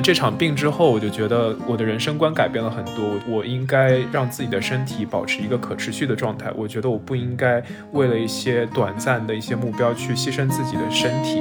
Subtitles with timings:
[0.00, 3.18] 这场病之后，我就觉得我的人生观改变了很多。
[3.26, 6.50] 我应该让自己的身体保持一个可持续的状态。
[6.56, 7.62] 我觉得我不应该
[7.92, 11.40] 为了一些短暂的一些目标去牺牲自己的身体。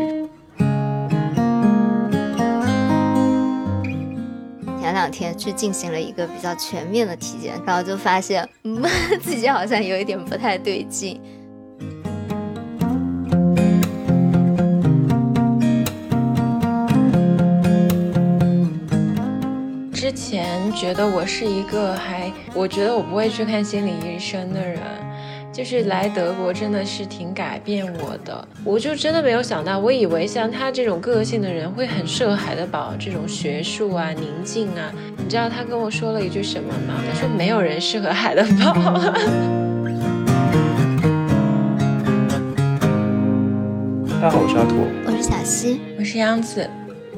[4.80, 8.82] 前两天去进行了一个比较全面的体检，然后就发现，嗯，
[9.22, 11.22] 自己好像有一点不太对劲。
[20.10, 24.80] 之前觉得我是一个还，我觉得我不会去看心理医生的人，
[25.52, 28.48] 就是来德国真的是挺改变我的。
[28.64, 34.94] 我就真的没有想到，我以为像他这种个性的人会很适合海德堡这种学术啊、宁静啊。
[35.18, 36.94] 你知道他跟我说了一句什么吗？
[37.06, 38.94] 他说没有人适合海德堡。
[44.22, 46.66] 大家好，我是阿图，我是小溪，我是杨子。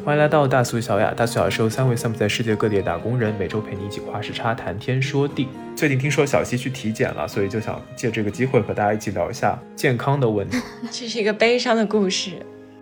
[0.05, 1.13] 欢迎来到大苏小雅。
[1.13, 5.47] 大苏小雅是由三位散布在世界各地的打工人，每周陪你一起跨时差谈天说地。
[5.75, 10.57] 最近听说小溪去体检了，所以就想借这个机会和大家一起聊一下健康的问题。
[10.89, 12.31] 这是一个悲伤的故事。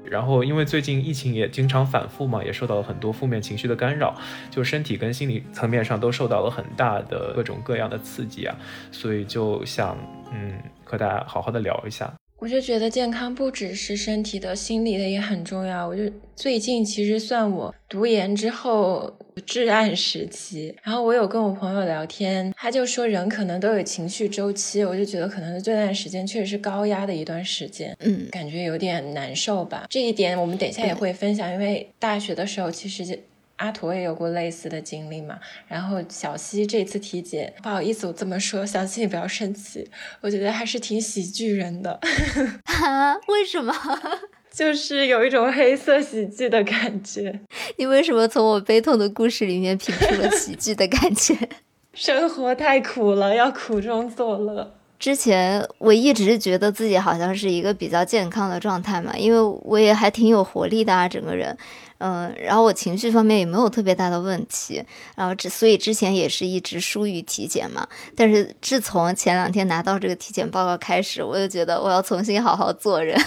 [0.06, 4.16] 然后，因为最近疫情也经常反复嘛，也受到了很多负面情绪的干扰，
[4.50, 8.56] 就身体跟心理层面上都受到了很大的各种各样的刺激啊，
[8.90, 9.98] 所以就想
[10.32, 10.54] 嗯
[10.86, 12.14] 和大家好好的聊一下。
[12.40, 15.88] 我就觉得健康不只是身体的，心理的也很重要。
[15.88, 16.04] 我就
[16.36, 19.12] 最近其实算我读研之后
[19.46, 29.88] 至暗时期，然后我有跟我朋友聊天，他就说人可能都有情绪周期，我就觉得可能是这段时间确实是高压的一段时间，嗯，感觉有点难受吧。
[29.90, 33.20] 这一点我们等一下也会分享，因为大学的时候其实。
[33.58, 35.38] 阿图也有过类似的经历嘛？
[35.68, 39.90] 然后小西这次体检，不好意思，我这么说，小西你不要生气，
[40.22, 42.00] 我觉得还是挺喜剧人的。
[42.66, 43.16] 啊？
[43.28, 43.74] 为什么？
[44.54, 47.40] 就是有一种黑色喜剧的感觉。
[47.76, 51.36] 你为什么从我悲痛的故事里面品出了喜剧的感觉？
[51.94, 54.77] 生活太苦了，要苦中作乐。
[55.00, 61.58] 之前我一直觉得自己好像是一个比较健康的状态嘛，因为我也还挺有活力的啊，整个人。
[62.00, 64.84] 嗯，然后我情绪方面也没有特别大的问题，
[65.16, 73.20] 然后之所以之前也是一直疏于体检嘛，但是自从前两天拿到这个体检报告开始，我就觉得我要重新好好做人。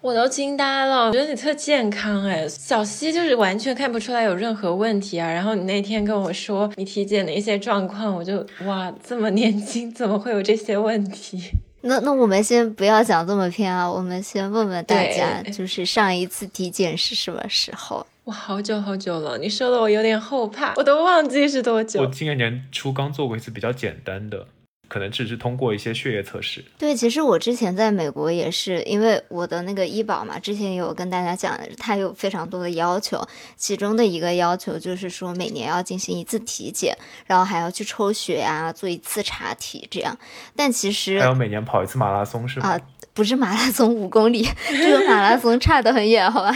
[0.00, 5.30] 我都惊呆了，我觉得你特健康哎，小西就是完全看不出来有任何问题啊。
[5.30, 11.40] 然后你那天跟我说你体检的一些状况，我就哇，这么年轻怎么会有这些问题？
[11.82, 18.04] 那那我们先不要讲这么偏啊，我们先问问大家，就是上一次体检是什么时候？
[18.24, 22.00] 我，好久好久了，你说的我有点后怕，我都忘记是多久。
[22.00, 24.46] 我今年年初刚做过一次比较简单的。
[24.92, 26.62] 可能只是通过一些血液测试。
[26.76, 33.26] 对，其实我之前在美国也是，因为我的那个医保嘛，之前有跟大家讲，它有非常多的要求，
[33.56, 36.94] 其中的一个要求就是说每年要进行一次体检，
[37.24, 40.14] 然后还要去抽血啊，做一次查体这样。
[40.54, 42.68] 但其实还要每年跑一次马拉松是吗？
[42.68, 42.80] 啊，
[43.14, 46.54] 不是马拉松五公里，这个马拉松差得很远，好吧？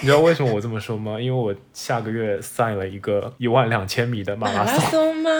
[0.00, 1.20] 你知道为什么我这么说吗？
[1.20, 5.30] 因为我下个月赛了一个一万两千米的马拉松吗？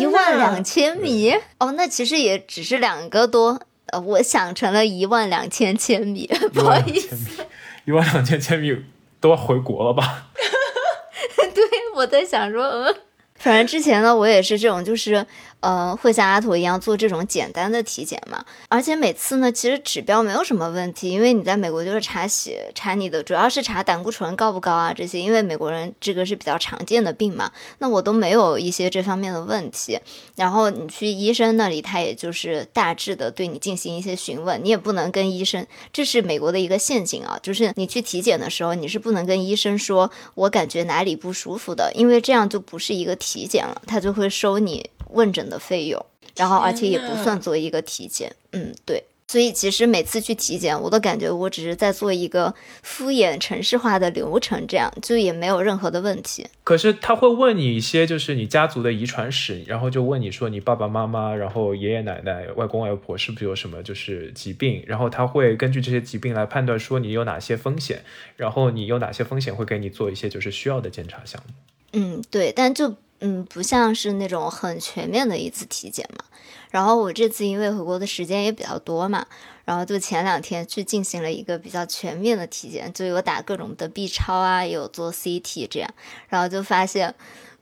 [0.00, 7.46] 一万两千米哦，那其实也只是两个多，呃，我想成了一万两千千米，不好意思，
[7.84, 8.76] 一万两千千米
[9.20, 10.28] 都要回国了吧？
[11.54, 12.94] 对，我在想说，嗯。
[13.36, 15.26] 反正之前呢，我也是这种，就是，
[15.64, 18.44] 呃，会像阿土一样做这种简单的体检嘛。
[18.68, 27.50] 而且每次呢，其实指标没有什么问题，因为你在美国就是查血，查你的主要是查胆固醇高不高啊这些，因为美国人这个是比较常见的病嘛。
[27.78, 29.98] 那我都没有一些这方面的问题。
[30.36, 43.34] 然后你去医生那里，他也就是大致的对你进行一些询问，你也不能跟医生，这是美国的一个陷阱啊，就是你去体检的时候，你是不能跟医生说我感觉哪里不舒服的，因为这样就不是一个体。
[43.34, 46.04] 体检了，他就会收你问诊的费用，
[46.36, 48.34] 然后而且也不算做一个体检。
[48.52, 56.46] 嗯，对，所以其实每次去体检，我都感觉我只是在做一个敷衍程式化的流程，这样就也没有任何的问题。
[56.62, 68.02] 可是他会问你一些，就是你家族的遗传史，然后就问你说你爸爸妈妈，然后爷爷奶奶、外公外婆是不是有什么就是疾病，然后他会根据这些疾病来判断说你有哪些风险，
[68.36, 71.54] 然后你有哪些风险会给你做一些就是需要的检查项目。
[71.92, 72.94] 嗯，对，但就。
[73.26, 76.24] 嗯，不像是那种很全面的一次体检嘛。
[76.70, 79.24] 然后我这次因为回国的时间也比较多嘛，
[79.64, 85.88] 然后就前两天去进行了一个比较全面的体检，就有打各种的 B 超啊，有做 CT 这样，
[86.28, 87.14] 然后就发现，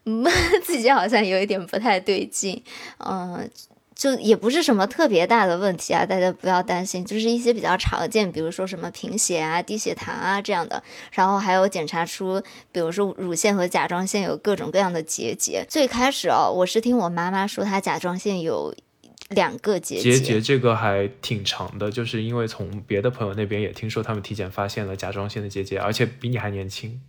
[0.05, 0.25] 嗯，
[0.64, 2.61] 自己好像有一点不太对劲，
[2.99, 3.49] 嗯。
[4.02, 10.82] 就也不是什么特别大的问题啊，大家不要担心，就是一些比较常见，比如说什么贫血啊、低血糖啊这样的，
[11.12, 15.64] 然后还有检查出，比如说乳腺和甲状腺有各种各样的结节。
[15.69, 18.75] 最开始哦，我是听我妈妈说她甲状腺有
[19.28, 27.00] 两个结节节这个还挺长的，就是因为从别的朋友那边也听说他们体检发现了甲状腺的结节，而且比你还年轻。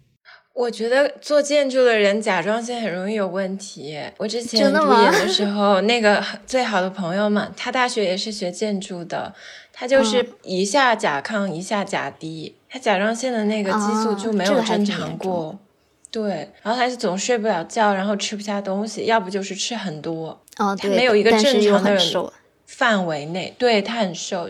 [0.53, 3.99] 我觉得做建筑的人甲状腺很容易有问题。
[4.17, 9.33] 我之前读研的时候，那个最好的朋友嘛，他大学也是学建筑的，
[9.71, 15.57] 他就是一下甲亢一下甲低，他甲状腺的那个激素就没有正常过。
[16.11, 20.39] 对，然后他就总睡不了觉，然后吃不下东西，要不就是吃很多。
[20.57, 22.03] 哦，他没有一个正常的人
[22.67, 24.47] 范围内，对他很瘦。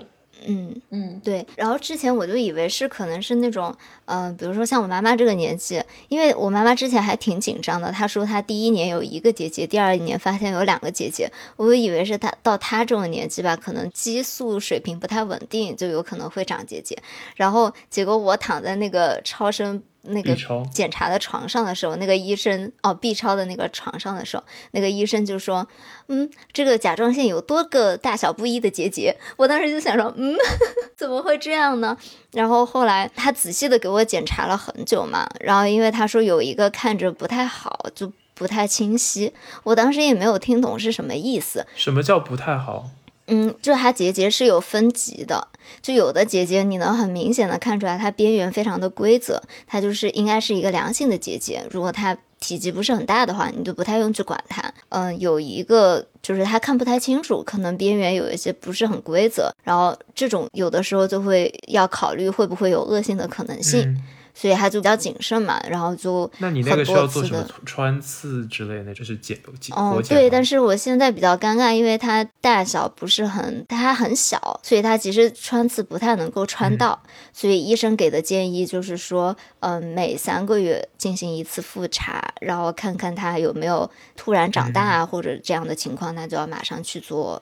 [0.47, 1.45] 嗯嗯，对。
[1.55, 3.75] 然后之前我就以为是可能是那种，
[4.05, 16.97] 嗯，比如说像我妈妈这个年纪，因为我妈妈之前还挺紧张的，她说她第一年有一个结节，第二年发现有两个结节，我就以为是她到她这种年纪吧，可能激素水平不太稳定，就有可能会长结节。
[17.35, 19.81] 然后结果我躺在那个超声。
[20.03, 20.35] 那个
[20.71, 25.67] 检查的床上的时候，那个医生哦，B 超的那个床上的时候，那个医生就说，
[26.07, 29.15] 嗯，这个甲状腺有多个大小不一的结节。
[29.37, 30.35] 我当时就想说，嗯，
[30.97, 31.97] 怎么会这样呢？
[32.31, 39.33] 然后后来他仔细的给我检查了很久嘛，然后因为他说有一个看着不太好，就不太清晰。
[39.63, 41.65] 我当时也没有听懂是什么意思。
[41.75, 42.89] 什么叫不太好？
[43.27, 45.47] 嗯，就它结节是有分级的，
[45.81, 51.65] 就有的结节你能很明显的看出来，它边缘非常的规则，它就是应该是一个良性的结节。
[51.71, 54.73] 如果它体积不是很大的话，你就不太用去管它。
[54.89, 63.97] 嗯，有一个就是它看不太清楚，可能边缘有一些不是很规则，然后这种有的时候就会要考虑会不会有恶性的可能性。
[64.33, 77.01] 所以他就比较谨慎嘛，然后就那你那个是要做什么穿刺之类的，就是剪剪哦，对，但是我现在比较尴尬，因为它大小不是很，它很小，所以它其实穿刺不太能够穿到，
[77.31, 87.41] 所以医生给的建议就是说，嗯，每三个月进行一次复查，然后看看它有没有突然长大或者这样的情况，那就要马上去做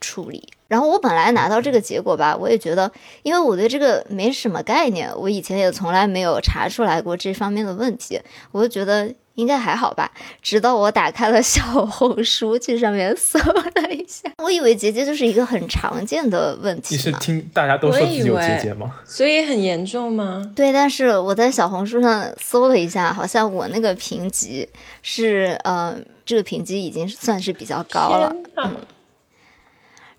[0.00, 0.42] 处理。
[0.72, 2.90] 然后我本来拿到这个结果吧，我也觉得，
[3.22, 8.18] 因为我对这个没什么概念，我以前也从来没有查出来过这方面的问题，
[8.52, 10.10] 我就觉得应该还好吧。
[10.40, 16.94] 直到我打开了小红书，去上面搜了一下， 我以为结节就是一个很常见的问题。
[16.94, 18.94] 你是听大家都说自己有结节吗？
[19.04, 20.50] 所以很严重吗？
[20.56, 24.66] 对，但是我在小红书上搜了一下，好像我那个评级
[25.02, 25.94] 是，呃，
[26.24, 28.34] 这个评级已经算是比较高了。
[28.56, 28.74] 嗯。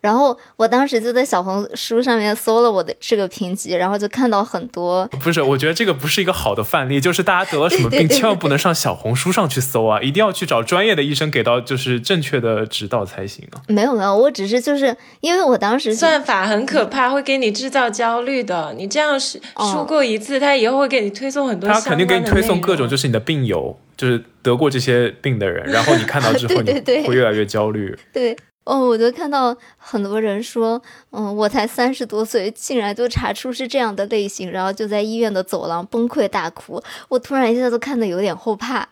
[0.03, 13.63] 然后我当时就在小红书上面搜了我的这个评级，然后就看到很多不是，我觉得这个不是一个好的范例，就是大家得了什么病，千万不能上小红书上去搜啊，一定要去找专业的医生给到就是正确的指导才行啊。
[13.69, 18.73] 没有没有，我只是就是因为我当时算法很可怕，会给你制造焦虑的。
[18.77, 19.39] 你这样输
[19.71, 26.73] 输过一次，他以后会给你推送很多，他肯定给你推送各种就是你的病友，就是得过这些病的人，然后你看到之后 你
[27.07, 27.97] 会越来越焦虑。
[28.11, 28.35] 对。
[28.65, 30.81] 哦，我就看到很多人说，
[31.11, 36.81] 嗯，我才三十多岁，竟然就查出是这样的类型，然后就在医院的走廊崩溃大哭。
[37.09, 38.87] 我突然一下都看得有点后怕，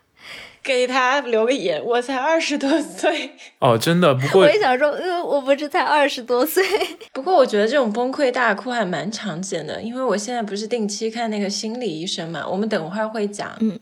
[0.61, 3.31] 给他留个言，我才二十多岁。
[3.59, 4.13] 哦，真的？
[4.13, 6.61] 不过我也想说，呃，我不是才二十多岁。
[7.13, 13.49] 不过我觉得这种崩溃大哭还蛮常见的，因为我现在不是定期看那个心理医生嘛，我们等会儿会讲。
[13.61, 13.79] 嗯，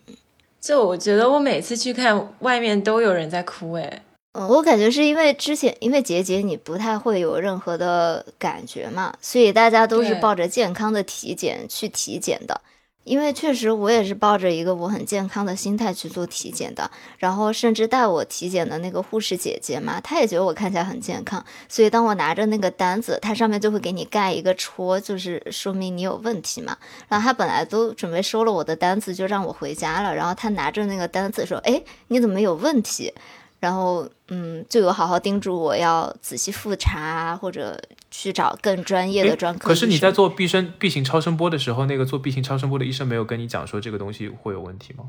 [0.61, 4.03] 就我觉得我每次去看，外面都有人在哭，哎。
[4.33, 12.61] 嗯，我感觉是因为之前因为结节你不太会有任何的感觉嘛，所以大家都是抱着健康的体检去体检的。
[13.05, 26.77] 因为确实我也是抱着一个我很健康的心态去做体检的，然后甚至带我体检的那个护士姐姐嘛，她也觉得我看起来很健康，所以当我拿着那个单子，它上面就会给你盖一个戳，就是说明你有问题嘛。
[27.07, 33.11] 然后她本来都准备收了我的单子就让我回家了，然后她拿着那个单子说：“哎，你怎么有问题？”
[33.59, 37.77] 然后，嗯，就有好好叮嘱我要仔细复查，或者
[38.09, 39.67] 去找更专业的专科。
[39.67, 45.05] 可是你在做 B 声 B 型超声波的时候，那个做 B 型超声波的医生没有跟你讲说这个东西会有问题吗？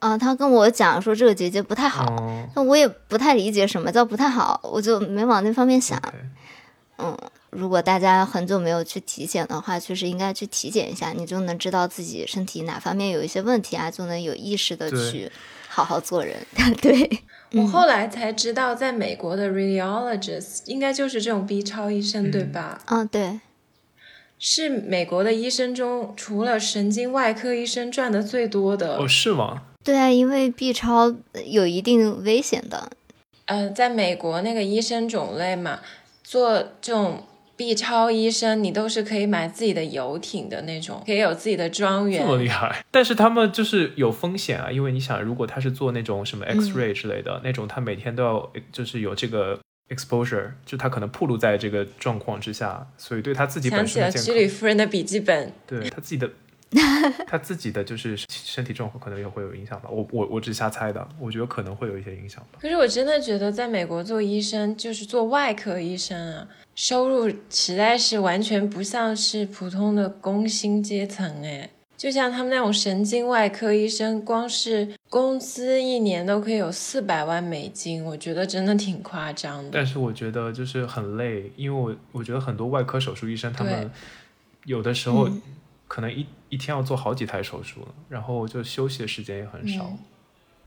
[0.00, 2.04] 啊，他跟我讲说这个结节不太好，
[2.54, 5.98] 那我也不太理解什么叫不太好，我就没往那方面想。
[6.98, 7.16] 嗯，
[7.50, 15.30] 如果大家很久没有去体检的话，确实应该去体检一下，你就能知道自己身体哪方面有一些问题啊，就能有意识的去
[15.68, 16.36] 好好做人。
[16.82, 17.22] 对。
[17.56, 22.82] 我后来才知道，在美国的 radiologist 应该就是这种 B 超医生，对吧？
[22.86, 23.40] 嗯，对，
[24.38, 28.96] 是美国的医生中，除了神经外科医生赚的最多的。
[28.98, 29.62] 哦，是吗？
[29.84, 31.14] 对啊，因为 B 超
[31.46, 32.90] 有一定危险的。
[33.46, 35.80] 呃，在美国那个医生种类嘛，
[36.22, 37.22] 做这种
[37.56, 42.20] B 超医生，你都是可以买自己的游艇的那种，可以有自己的庄园。
[42.20, 49.58] 这么厉害，但是他们就是有风险啊，因为你想，如果他是做那种什么 X ray 之类的、那种，他每天都要就是有这个
[49.88, 56.28] exposure，就他可能暴露在这个状况之下，所以对他自己想起了居里，夫人的笔记本，对他自己的
[57.26, 59.88] 他自己的就是身体状况可能也会有影响吧。
[59.90, 62.58] 我我我只是瞎猜的，我觉得可能会有一些影响吧。
[62.60, 71.70] 可是我真的觉得在美国做医生，就是做外科医生啊，收入实在是完全不像是普通的工薪阶层哎。
[71.96, 79.70] 就像他们那种神经外科医生，光是工资一年都可以有四百万美金，我觉得真的挺夸张的。
[79.72, 83.90] 但是我觉得就是很累，因为我我觉得很多外科手术医生他们
[84.64, 85.40] 有的时候嗯
[85.86, 89.98] 可能一、一天要做好几台手术了，然后就休息的时间也很少，嗯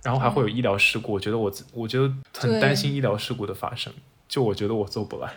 [0.03, 1.13] 然后还会有医疗事故。
[1.13, 3.91] 我觉得我自我觉得很担心医疗事故的发生，
[4.27, 5.33] 就我觉得我做不来。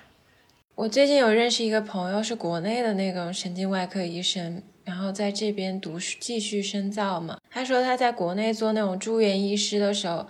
[0.76, 7.38] 我最近有认识一个朋友，是国内的那种神经外科医生，然后在这边读继续深造嘛。
[7.50, 10.26] 他说他在国内做那种住院医师的时候，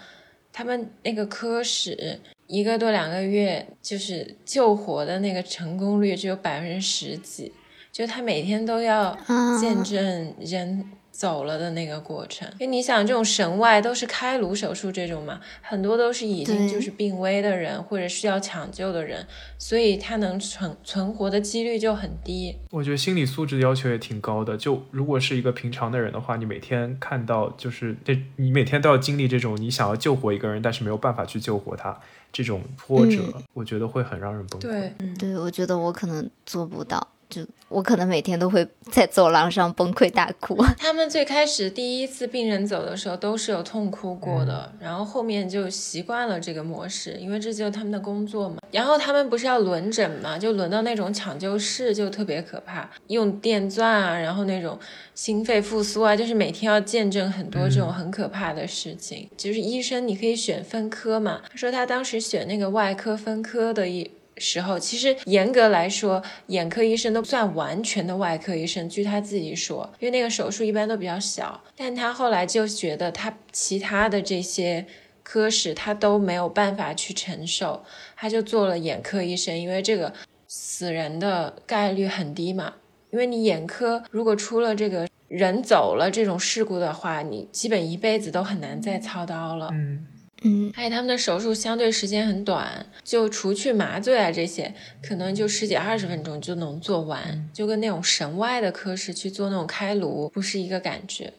[0.52, 7.52] 他们那个科室一个多两个月，就是救活的那个成功率只有百分之十几，
[8.00, 12.48] 就他每天都要啊见证人走了的那个过程。
[12.52, 19.26] 因为你想，这种神外都是开颅手术这种嘛，很多都是已经就是病危的人或者需要抢救的人，
[19.58, 22.56] 所以他能存存活的几率就很低。
[22.70, 24.56] 我觉得心理素质的要求也挺高的。
[24.56, 32.00] 就如果是一个平常的人的话，你每天看到就是这，你每天都要经历这种你想要救活一个人，但是没有办法去救活他
[32.32, 34.62] 这种挫折，我觉得会很让人崩溃。
[34.62, 40.62] 对，对，我觉得我可能做不到，就我可能每天都会在走廊上崩溃大哭。
[40.76, 48.56] 他们最开始第一次病人走的时候都是有痛哭过的，然后后面就习惯了这个模式，因为这就是他们的工作嘛。
[48.72, 54.78] 然后他们不是要轮诊嘛，就轮到那种抢救室就特别可怕，用电钻啊，然后那种
[55.14, 59.28] 心肺复苏啊，就是每天要见证很多这种很可怕的事情。
[59.36, 64.10] 就是医生你可以选分科嘛，他说他当时选那个外科分科的一。
[64.40, 68.88] 时候，其实严格来说，眼科医生都不算完全的外科医生。
[68.88, 74.86] 据他自己说，因为那个手术一般都比较小，但他后来就觉得他其他的这些
[75.22, 77.84] 科室他都没有办法去承受，
[78.16, 80.12] 他就做了眼科医生，因为这个
[80.48, 82.74] 死人的概率很低嘛。
[83.10, 89.68] 因为你眼科如果出了这个人走了这种事故的话，你基本一辈子都很难再操刀了。
[89.72, 90.06] 嗯，
[90.42, 101.32] 嗯，而且他们的手术相对时间很短，就除去麻醉啊这些，可能就十几二十分钟就能做完，就跟那种神外的科室去做那种开颅不是一个感觉。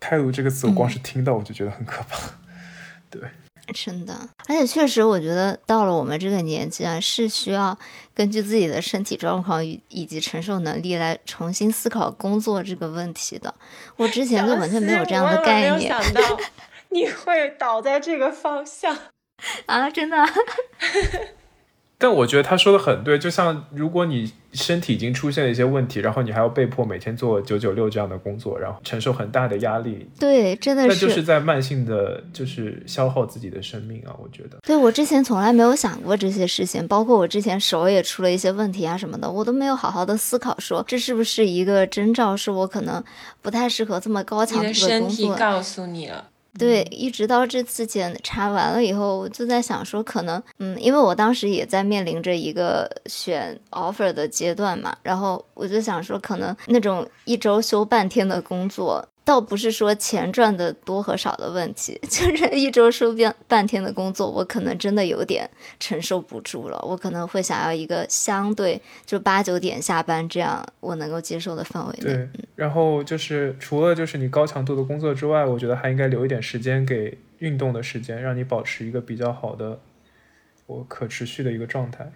[0.00, 2.18] 开颅这个词，我光是听到我就觉得很可怕。
[3.08, 3.20] 对，
[3.72, 7.78] 真的，而且确实，我觉得到了我们这个年纪啊，是需要
[8.12, 13.54] 根据自己的身体状况以以及承受能力来重新思考工作这个问题的。
[13.96, 16.20] 我之前就完全没有这样的概念想到
[16.92, 18.96] 你会倒在这个方向。
[19.66, 20.28] 啊，真的啊。
[21.98, 34.10] 但我觉得他说的很对，就像如果你身体已经出现了一些问题，然后你还要被迫每天做九九六这样的工作，然后承受很大的压力，对，真的是那就是在慢性的就是消耗自己的生命啊！
[34.20, 43.00] 我觉得，对我之前从来没有想过这些事情，包括我之前手也出了一些问题啊什么的，我都没有好好的思考说这是不是一个征兆，是我可能
[43.40, 45.34] 不太适合这么高强度的身工作。
[45.34, 65.48] 体告诉你了，对，一直到这次检查完了以后，我就在想说，可能，嗯，因为我当时也在面临着一个选 offer 的阶段嘛，然后我就想说，可能那种一周休半天的工作，倒不是说钱赚的多和少的问题， 就是一周收半半天的工作，我可能真的有点
[65.78, 72.12] 承受不住了，我可能会想要一个相对就八九点下班这样我能够接受的范围内。
[72.14, 72.28] 对。
[72.56, 79.80] 然后就是除了就是你高强度的工作之外，我觉得还应该留一点时间给运动的时间，让你保持一个比较好的
[80.66, 82.12] 我可持续的一个状态。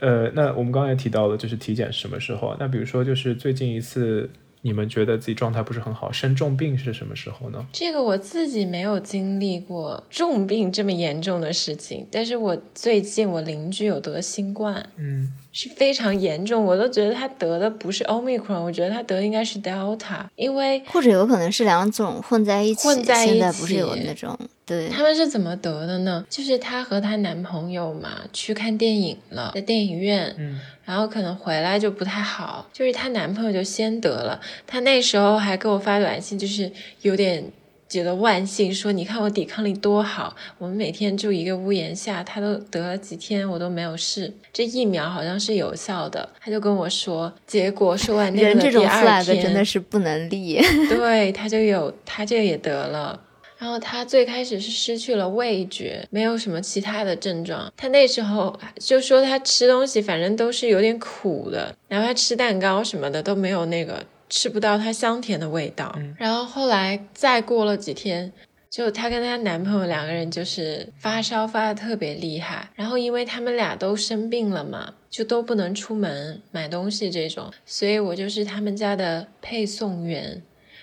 [0.00, 2.56] 呃，那我们刚才提到了，就是体检是什么时候啊？
[2.58, 4.28] 那比如说，就是最近一次
[4.66, 7.64] 你们觉得自己状态不是很好，生重病是什么时候呢？
[7.72, 26.22] 这个我自己没有经历过重病这么严重的事情，但是我最近我邻居有得新冠，嗯，是非常严重，我都觉得他得的不是 Omicron，我觉得他得的应该是 Delta，因为或者有可能是两种混在一起，混在一起现在不是有那种对，他们是怎么得的呢？
[26.28, 36.70] 就是她和她男朋友嘛去看电影了，在电影院，嗯，然后可能回来就不太好，就是她男朋友就先得了，她那时候还给我发短信，就是
[37.00, 37.42] 有点
[37.88, 46.28] 觉得万幸，说你看我抵抗力多好，我们每天住一个屋檐下，他都得了几天我都没有事，这疫苗好像是有效的。
[46.40, 50.60] 他就跟我说，结果说完那个人这种第二 flag 天，真的是不能立。
[50.88, 53.20] 对他就有，他这个也得了。
[53.58, 57.72] 然后他最开始是失去了味觉，没有什么其他的症状。
[57.74, 65.96] 他那时候就说他吃东西反正都是有点苦的，哪怕吃蛋糕什么的都没有那个吃不到它香甜的味道。
[66.18, 68.32] 然后后来再过了几天，
[68.68, 80.42] 就她跟她男朋友两个人就是发烧发的特别厉害，然后因为他们俩都生病了嘛，就都不能出门买东西这种，所以我就是他们家的配送员。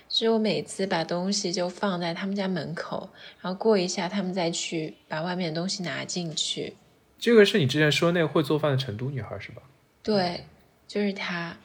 [0.09, 3.09] 所以我每次把东西就放在他们家门口，
[3.41, 6.75] 然后过一下他们再去把外面的东西拿进去。
[7.17, 9.63] 这个是你之前说那个会做饭的成都女孩是吧？
[10.03, 10.43] 对，
[10.87, 11.57] 就是她。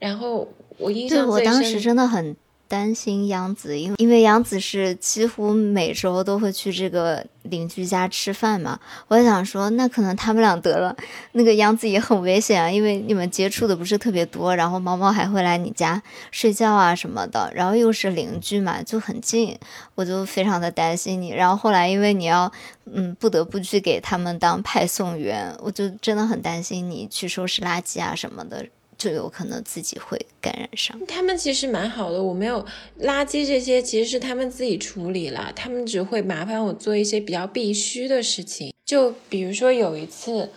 [0.00, 2.34] 然后我印对我象最深，当时真的很
[2.66, 8.78] 担心杨子，因为因为杨子是几乎每周都会去这个邻居家吃饭嘛，
[9.08, 10.96] 我想说，那可能他们俩得了，
[11.32, 19.58] 那个杨子也很危险啊，因为你们接触的不是特别多，然后猫猫还会来你家睡觉啊什么的，然后又是邻居嘛，就很近，
[19.96, 21.30] 我就非常的担心你。
[21.30, 22.50] 然后后来因为你要
[22.86, 28.64] 嗯不得不去给他们当派送员，我就真的很担心你去收拾垃圾啊什么的。
[29.00, 30.94] 就有可能自己会感染上。
[31.08, 32.62] 他们其实蛮好的，我没有
[33.00, 38.74] 垃圾这些，其实是他们自己处理了，他们只会麻烦我做一些比较必须的事情。
[38.84, 40.50] 就比如说有一次，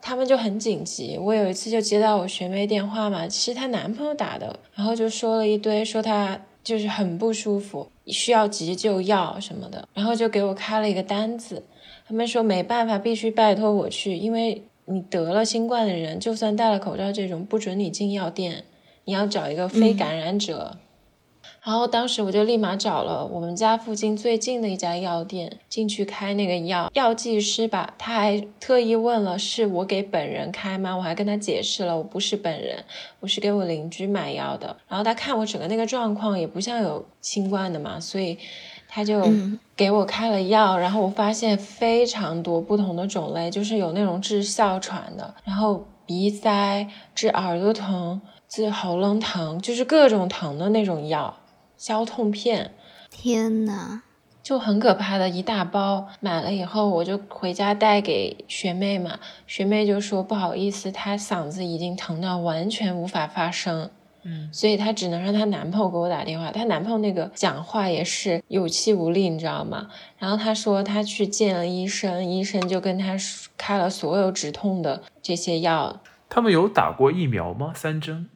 [0.00, 11.64] 他们就很紧急，我有一次就接到我学妹电话嘛，是她男朋友打的，然后就说了一堆，说她就是很不舒服，需要急救药什么的，然后就给我开了一个单子，
[12.06, 14.62] 他们说没办法，必须拜托我去，因为。
[14.92, 18.64] 你得了新冠的人，就算戴了口罩，这种不准你进药店，
[19.04, 20.78] 你要找一个非感染者。
[21.62, 26.90] 然后当时我就立马找了我们家附近最近的一家药店进去开那个药。
[26.94, 30.96] 药剂师吧，他还特意问了是我给本人开吗？
[30.96, 32.82] 我还跟他解释了，我不是本人，
[33.20, 34.76] 我是给我邻居买药的。
[34.88, 38.38] 然后他看我整个那个状况也不像有新冠的嘛，所以。
[38.92, 39.22] 他就
[39.76, 51.32] 给我开了药，然后我发现非常多不同的种类，就是有那种治哮喘的，然后鼻塞、治耳朵疼、治喉咙疼，就是各种疼的那种药，
[51.80, 52.74] 消痛片。
[53.10, 54.02] 天呐，
[54.42, 56.08] 就很可怕的一大包。
[56.20, 63.88] 买了以后，我就回家带给学妹嘛，学妹就说不好意思，她嗓子已经疼到完全无法发声。
[64.24, 69.88] 嗯，所以她只能让她男朋友给我打电话，她男朋友那个讲话也是有气无力，你知道吗？
[70.18, 73.16] 然后她说她去见了医生，医生就跟她
[73.56, 76.02] 开了所有止痛的这些药。
[76.28, 77.72] 他们有打过疫苗吗？
[77.74, 78.28] 三针？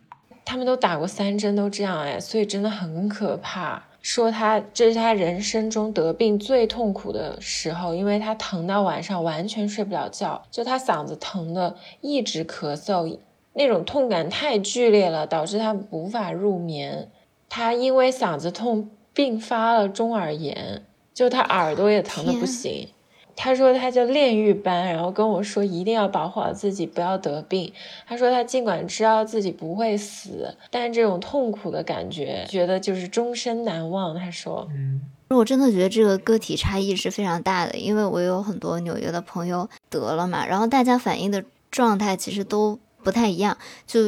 [0.44, 3.82] 他们都打过三针，都这样哎，所以真的很可怕。
[4.02, 13.18] 说他这是他人生中得病最痛苦的时候，因为他疼到晚上完全睡不了觉，就他嗓子疼的一直咳嗽。
[13.54, 17.10] 那种痛感太剧烈了，导致他无法入眠。
[17.48, 20.82] 他因为嗓子痛并发了中耳炎，
[21.14, 22.88] 就他耳朵也疼的不行。
[23.36, 27.72] 他说他就炼狱般，然后跟我说一定要保护好自己，不要得病。
[28.06, 34.14] 他说他尽管知道自己不会死，但这种痛苦的感觉，觉得就是终身难忘。
[34.16, 42.78] 他说，嗯，我真的觉得这个个体差异是非常大的，因为我有很多纽约的朋友得了嘛，然后大家反应的状态其实都。
[43.04, 43.54] 不太一样，
[43.86, 44.00] 就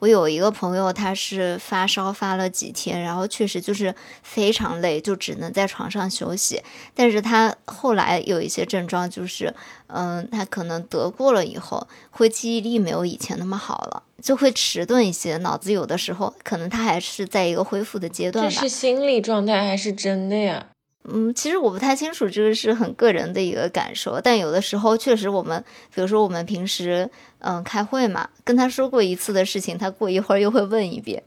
[0.00, 6.62] 我有一个朋友，他是发烧发了几天，然后确实就是非常累，就只能在床上休息。
[6.94, 9.54] 但是他后来有一些症状，就是
[9.86, 18.50] 嗯，他可能得过了以后，会记忆力没有以前那么好了，就会迟钝一些，脑子有的时候可能他还是在一个恢复的阶段吧。
[18.50, 20.66] 这是心理状态还是真的呀？
[21.08, 24.20] 嗯，其实我不太清楚，这个是很个人的一个感受。
[24.20, 25.62] 但有的时候确实，我们
[25.94, 31.22] 比如说我们平时嗯开会嘛，跟他说过一次的事情，他过一会儿又会问一遍。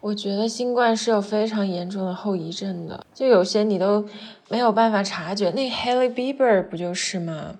[0.00, 4.08] 我觉得新冠是有非常严重的后遗症的，就有些你都
[4.48, 5.50] 没有办法察觉。
[5.50, 7.56] 那 Haley Bieber 不就是吗？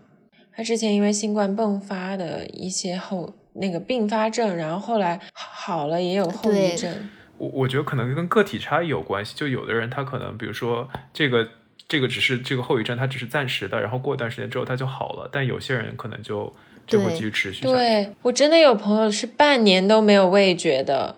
[0.55, 7.11] 他之前因为新冠迸发的一些后那个并发症，然后后来好了也有后遗症。
[7.39, 11.49] 我我觉得可能跟个体差异有关系，就有的人他可能，比如说这个
[11.87, 16.55] 这个只是这个后遗症，它只是暂时的，然后过一段时间之后他就好了，但有些人可能就
[16.87, 17.63] 就会继续持续。
[17.65, 21.17] 对我真的有朋友是半年都没有味觉的，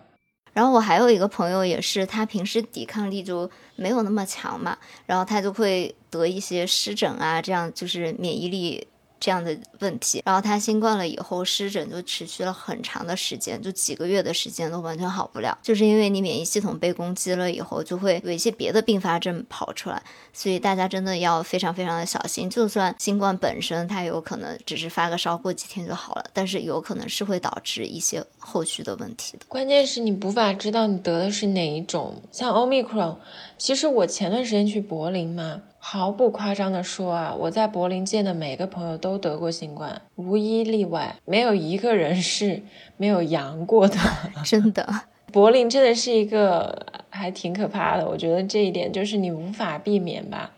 [0.52, 8.87] 然后我还有一个朋友也是，他平时抵抗力就没有那么强嘛，然后他就会得一些湿疹啊，这样就是免疫力
[9.20, 20.02] 这样的问题，然后他新冠了以后湿疹就持续了很长的时间，就几个月的时间都完全好不了，就是因为你免疫系统被攻击了以后，就会有一些别的并发症跑出来，
[20.33, 22.48] 所以大家真的要非常非常的小心。
[22.48, 29.44] 就算新冠本身它有可能只是发个烧，过几天就好了，但是有可能是会导致一些后续的问题的。
[29.48, 33.16] 关键是你无法知道你得的是哪一种，像 Omicron，
[33.59, 35.61] 其实我前段时间去柏林嘛。
[35.82, 42.62] 毫不夸张的说啊，我在柏林见的每个朋友都得过新冠，无一例外，没有一个人是
[42.98, 43.96] 没有阳过的。
[44.44, 44.86] 真的，
[45.32, 48.06] 柏林真的是一个还挺可怕的。
[48.06, 50.50] 我觉得这一点就是你无法避免吧。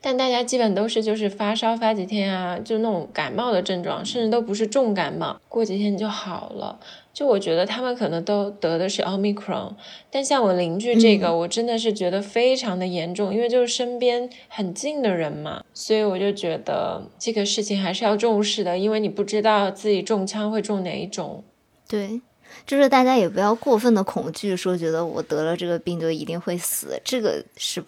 [0.00, 6.78] 但大家基本都是就是发烧发几天啊，就那种感冒的症状，甚至都不是重感冒，过几天就好了。
[7.12, 9.74] 就我觉得他们可能都得的是奥密克戎，
[10.08, 21.42] 但像我邻居这个，我真的是觉得非常的严重，因为就是身边很近的人嘛，所以我就觉得这个事情还是要重视的，因为你不知道自己中枪会中哪一种。
[21.88, 22.20] 对，
[22.64, 27.82] 就是大家也不要过分的恐惧，说觉得我得了这个病就一定会死，这个是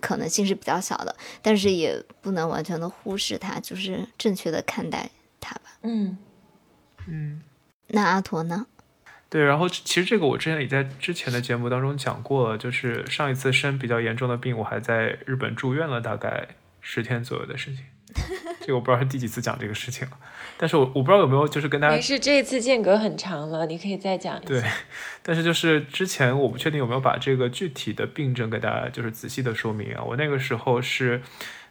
[0.00, 5.10] 可能性是比较小的，但是也不能完全的忽视它，就是正确的看待
[5.40, 5.78] 它吧。
[5.82, 6.16] 嗯
[7.08, 7.42] 嗯。
[7.88, 8.66] 那阿驼呢？
[9.28, 16.48] 对，然后其实这个我之前也在之前的节目当中讲过了，就是上一次生比较严重的病，我还在日本住院了大概
[16.80, 17.84] 十天左右的事情。
[18.60, 20.16] 这个我不知道是第几次讲这个事情了，
[20.56, 24.46] 但是我我不知道有没有就是跟大家没事，这一次间隔很长了，你可以再讲一下。
[24.46, 24.62] 对，
[25.22, 30.02] 但是就是之前我不确定有没有把这个具体的病症给大家就是仔细的说明啊。
[30.02, 31.22] 我那个时候是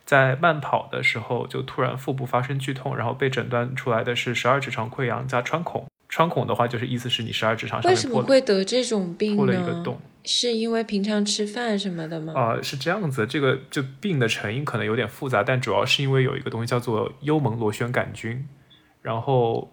[0.06, 5.86] 在慢跑的时候就突然腹部发生剧痛，然后被诊断出来的是十二指肠溃疡加穿孔。
[6.10, 10.00] 穿孔的话，就是意思是你十二指肠上面为什么会得这种病破了一个洞？
[10.26, 12.34] 是因为平常吃饭什么的吗？
[12.34, 13.26] 啊，是这样子。
[13.28, 18.48] 这个就病的成因可能有点复杂，但主要是因为有一个东西叫做幽门螺旋杆菌，
[19.02, 19.73] 然后。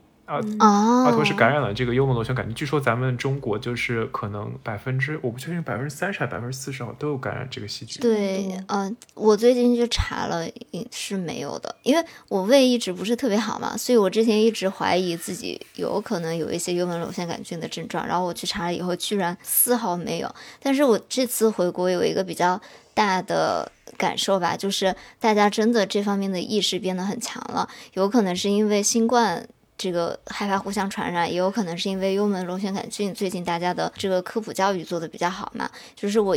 [0.58, 2.54] 啊，阿托是感染了这个幽门螺旋杆菌。
[2.54, 8.00] 据说咱们中国就是可能百分之，我不确定百分之三十还是百分之四十，都有感染这个细菌。
[8.00, 10.46] 对，嗯，我最近就查了，
[10.92, 20.32] 是没有的，因为我胃一直不是特别好嘛，所以我之前一直怀疑自己有可能有一些幽门螺旋杆菌的症状，然后我去查了以后，居然丝毫没有。
[20.62, 22.60] 但是我这次回国有一个比较
[22.94, 29.48] 大的感受吧，就是大家真的这方面的意识变得很强了，有可能是因为新冠。
[29.80, 36.36] 这个害怕互相传染，也有可能是因为幽门螺旋杆菌最近大家的这个科普教育做的比较好嘛，就是我。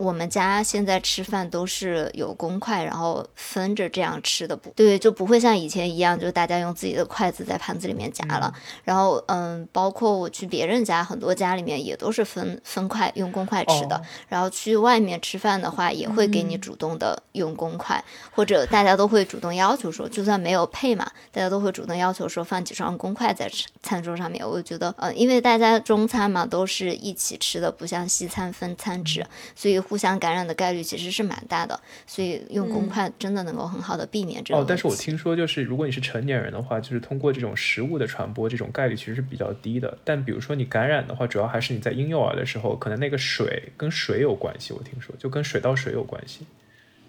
[0.00, 8.50] 我们家现在吃饭都是有公筷，然后分着这样吃的，不对，就不会像以前一样，就大家用自己的筷子在盘子里面夹了。
[8.82, 14.00] 然后，嗯，包括我去别人家，很多家里面也都是分分筷用公筷吃的。
[14.26, 18.02] 然后去外面吃饭的话，也会给你主动的用公筷，
[18.34, 23.50] 或者大家都会主动要求说，就算没有配嘛，大家都会主动要求说放几双公筷在
[23.82, 24.48] 餐桌上面。
[24.48, 29.78] 我觉得，嗯，因为大家中餐嘛都是一起吃的，不像西餐分餐纸，所以。
[29.90, 34.60] 互相感染的概率其实是蛮大的，所以用公筷真的能够很好的避免这个。
[34.60, 39.98] 哦，但是我听说就是如果你是成年人的话，就是通过这种食物的传播，这种概率其实是比较低的。
[40.04, 44.72] 但比如说你感染的话，主要还是你在婴幼儿的时候，可能那个水跟水有关系。
[44.72, 46.46] 我听说就跟水到水有关系。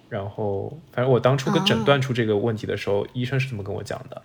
[0.09, 4.19] 然后反正我当初跟诊断出这个问题的时候，医生是这么跟我讲的。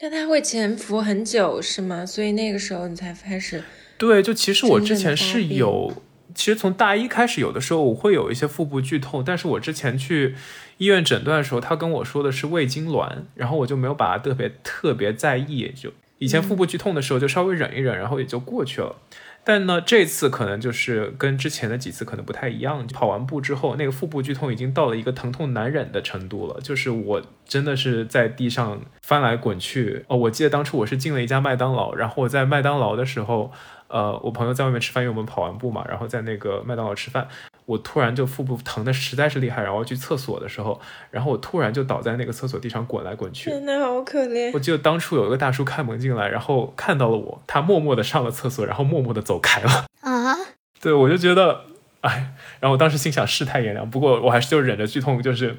[0.00, 2.06] 那他会潜伏很久是吗？
[2.06, 3.62] 所以那个时候你才开始？
[3.98, 5.92] 对，就其实我之前是有。
[6.34, 10.34] 其实从大一开始，有的时候我会有一些腹部剧痛，但是我之前去
[10.78, 18.96] 医院诊断的时候，他跟我说的是胃痉挛，然后我就没有把它特别特别在意，就以前腹部剧痛的时候就稍微忍一忍，然后也就过去了。
[19.42, 30.04] 但呢，这次可能就是跟之前的几次可能不太一样，跑完步之后，那个腹部剧痛已经到了一个疼痛难忍的程度了，就是我真的是在地上翻来滚去。
[30.08, 33.52] 哦，我记得当初我是进了一家麦当劳，然后我在麦当劳的时候。
[33.90, 37.26] 呃，我朋友在外面吃饭，因为我们跑完步嘛，然后在那个麦当劳吃饭，
[37.66, 44.52] 我突然就腹部疼的实在是厉害，然后去厕所的时候，然后我突然就倒在那个厕所地上滚来滚去，真的好可怜。
[44.54, 49.86] 我记得当初有一个大叔开门进来，然后看到了我，他默默的上了厕所，然后默默的走开了。
[50.02, 50.36] 啊，
[50.80, 51.64] 对，我就觉得，
[52.02, 55.56] 哎，然后我当时心想世态炎凉，不过我还是就忍着剧痛，就是。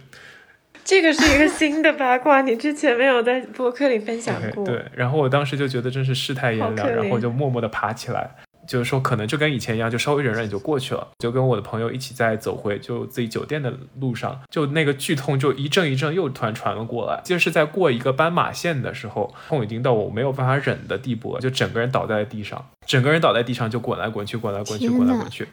[0.84, 4.66] 这个是一个新的八卦，你之前没有在博客里分享过。
[4.66, 8.32] 对，然后我当时就觉得真是世态炎凉，然后就默默的爬起来，
[8.68, 11.08] 就是说可能就跟以前一样，就稍微忍忍就过去了。
[11.20, 25.48] 就跟我的朋友一起在走回就自己酒店的路上，就那个剧痛就一阵一阵又突然传了过来，就是在过一个斑马线的时候，痛已经到我没有办法忍的地步了，就整个人倒在地上，整个人倒在地上就滚来滚去，滚来滚去，滚来滚去。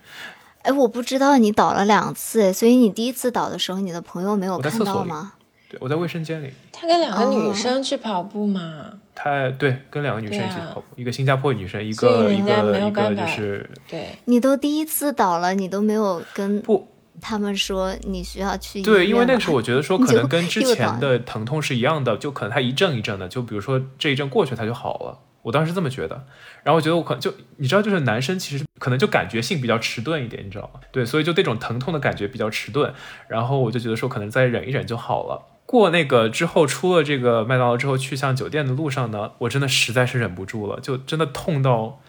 [0.62, 5.32] 哎，我不知道你倒了两次，所以你第一次倒的时候，你的朋友没有看到吗？
[5.70, 6.50] 对，我在卫生间里。
[6.72, 8.86] 他跟两个哦女生去跑步嘛？
[9.14, 16.86] 他对跟两个女生一起跑步，一个新加坡女生，一个一个一个就是对，你都第一次倒了，你都没有跟不
[17.20, 26.26] 他们说你需要去医对，因为那个时候我觉得说 可能跟之前的疼痛是一样的，就可能它一阵一阵的，就比如说这一阵过去它就好了，我当时这么觉得。
[26.62, 30.80] 然后我觉得我可能就你知道，就是男生其实可能就感觉性比较迟钝一点，你知道吗？
[30.92, 32.92] 对，所以就那种疼痛的感觉比较迟钝，
[33.28, 35.46] 然后我就觉得说可能再忍一忍就好了。
[35.64, 42.00] 过那个之后，出了这个麦当劳之后，去向酒店的路上呢，我真的实在是忍不住了，就真的痛到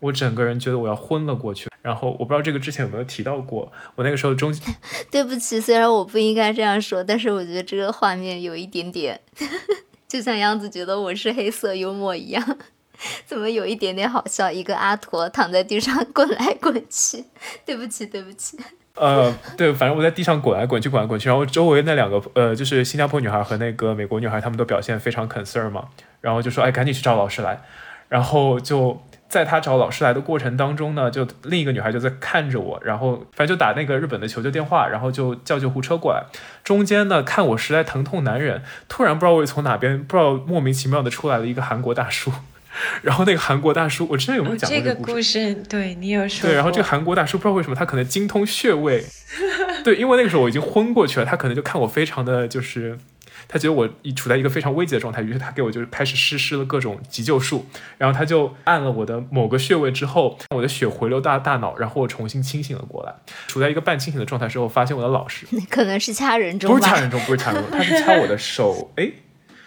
[0.00, 1.68] 我整个人觉得我要昏了过去。
[1.80, 4.54] 然后我不知道这个之前有没有提到过，我那个时候中
[5.10, 9.18] 对不起，虽然我不应该这样说，但是我觉得这个画面有一点点，
[10.08, 12.58] 就像杨子觉得我是黑色幽默一样，
[13.26, 14.50] 怎么有一点点好笑？
[14.50, 17.22] 一个阿驼躺在地上 滚来滚去，
[17.66, 18.58] 对不起，对不起。
[18.94, 25.88] 呃，对，反正我在地上滚来滚去，滚来滚去，然后周围那两个呃，就是新加坡女孩和那个美国女孩，她们都表现非常 concern 嘛，
[26.22, 27.60] 然后就说，哎，赶紧去找老师来，
[28.08, 36.24] 然后就在他找老师来的过程当中呢，就另一个女孩就在看着我，然后反正就打那个日本的求救电话，然后就叫救护车过来，
[36.64, 42.32] 中间呢看我实在疼痛难忍，突然不知道我从哪边不知道莫名其妙的出来了一个韩国大叔，
[43.02, 45.54] 然后那个韩国大叔，我之前有没有讲过这个这个故事？
[45.68, 46.48] 对你有说过。
[46.48, 49.04] 对，然后这个韩国大叔不知道为什么他可能精通穴位，
[49.84, 52.98] 对，因为那个时候我已经昏过去了，他可能就看我非常的就是，
[53.48, 63.14] 他觉得我已处在一个非常危急的状态，于是他给我就是开始实施了各种急救术，然后他就按了我的某个穴位之后，我的血回流到大脑，然后我重新清醒了过来，
[63.46, 69.10] 处在一个半清醒的状态之后，发现我的老师 可能是掐人中，不是掐人中，不是掐人中，他是掐我的手，哎，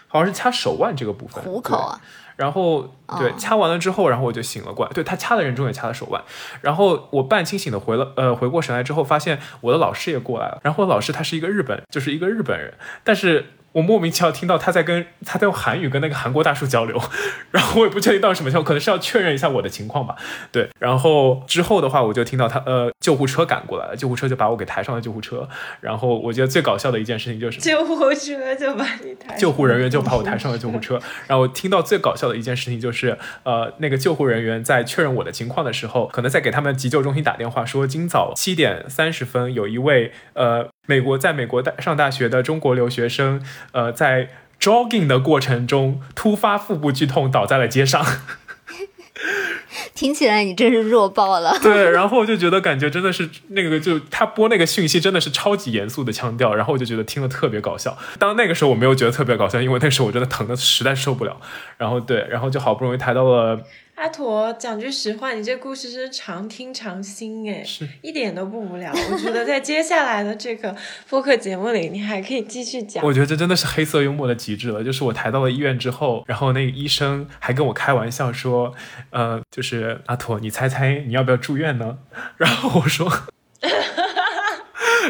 [0.07, 1.99] 好像是掐手腕这个部分，虎口啊，
[2.35, 4.91] 然后对哦掐完了之后，然后我就醒了过来。
[4.93, 6.21] 对他掐的人中也掐了手腕，
[6.61, 10.59] 然后我半清醒的回了呃回过神来之后，发现我的老师也过来了。
[10.63, 17.01] 然后我老师他是一个日本，就是一个日本人，但是我莫名其妙听到他在跟他在用韩语跟那个韩国大叔交流，
[17.51, 20.15] 然后我也不确定到底什么情况，可能是要确认一下我的情况吧。
[20.51, 25.47] 对，然后之后的话，我就听到他呃救护车赶过来了，救护车就把我给抬上了救护车。
[25.79, 30.99] 然后我觉得最搞笑的一件事情就是救护车就把你抬，救护人员就把我抬上了救护车。
[31.27, 44.27] 然后我听到最搞笑的一件事情就是，呃，那个救护人员在确认我的情况的时候，可能在给他们急救中心打电话说，今早七点三十分有一位呃美国在美国大上大学的中国留学生，呃，在
[44.59, 48.05] jogging 的过程中突发腹部剧痛倒在了街上。
[49.95, 51.57] 听起来你真是弱爆了。
[51.63, 57.97] 对，然后我就觉得感觉真的是那个，就他播那个讯息真的是超级严肃的腔调，然后我就觉得听了特别搞笑。
[58.19, 61.37] 当那个时候我没有觉得特别搞笑，因为那时候我真的疼的实在受不了。
[61.77, 63.61] 然后对，然后就好不容易抬到了，
[64.01, 68.91] 阿驼，讲句实话，你这故事真是常听常新哎，是一点都不无聊。
[68.91, 70.75] 我觉得在接下来的这个
[71.07, 73.05] 播客节目里，你还可以继续讲。
[73.05, 74.83] 我觉得这真的是黑色幽默的极致了。
[74.83, 78.73] 就是我抬到了医院之后，然后那个医生还跟我开玩笑说，
[79.11, 81.99] 呃，就是阿驼，你猜猜你要不要住院呢？
[82.37, 83.07] 然后我说。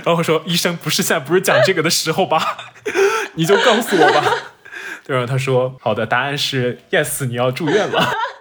[0.03, 2.57] 然后我说：“医生，不是现在不是讲这个的时候吧？
[3.35, 4.23] 你就告诉我吧。”
[5.07, 8.11] 对，然后他说：“好的，答案是 yes，你要住院了。”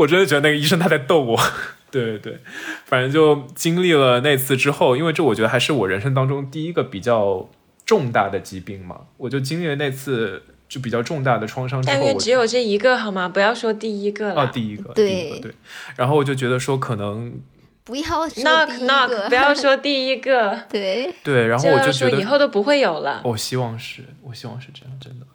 [0.00, 1.40] 我真的觉得那个医生他在逗我。
[1.90, 2.38] 对对对，
[2.84, 7.48] 反正就经历了那次之后，因为这我觉得还是我人生当中第一个比较
[7.84, 13.28] 重大的疾病嘛，我就经历了那次就比较重大的创伤之后，但愿只有这一个好吗？
[13.28, 14.42] 不要说第一个了。
[14.42, 15.54] 哦第一个，对第一个对，
[15.96, 17.40] 然后我就觉得说可能
[17.82, 23.20] 不要说 knock knock， 不要说第一个，对，对，然后我就觉得说以后都不会有了。
[23.24, 25.26] 我希望是，我希望是这样，真的。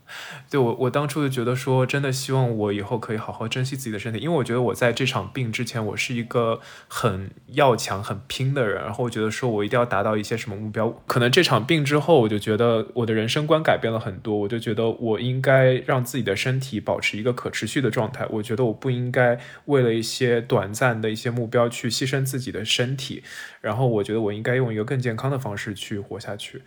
[0.50, 10.90] 对我，我当初就觉得说，真的希望我以后可以好好珍惜自己的身体，因为我觉得我在这场病之前，我是一个很要强、很拼的人，然后我觉得说我一定要达到一些什么目标。
[11.08, 18.26] 可能这场病之后，我就觉得我的人生观改变了很多，我就觉得我应该让自己的身体保持一个可持续的状态。
[18.30, 23.24] 我觉得我不应该为了一些短暂的一些目标去牺牲自己的身体，
[23.62, 26.62] 然后我觉得我应该用一个更健康的方式去活下去。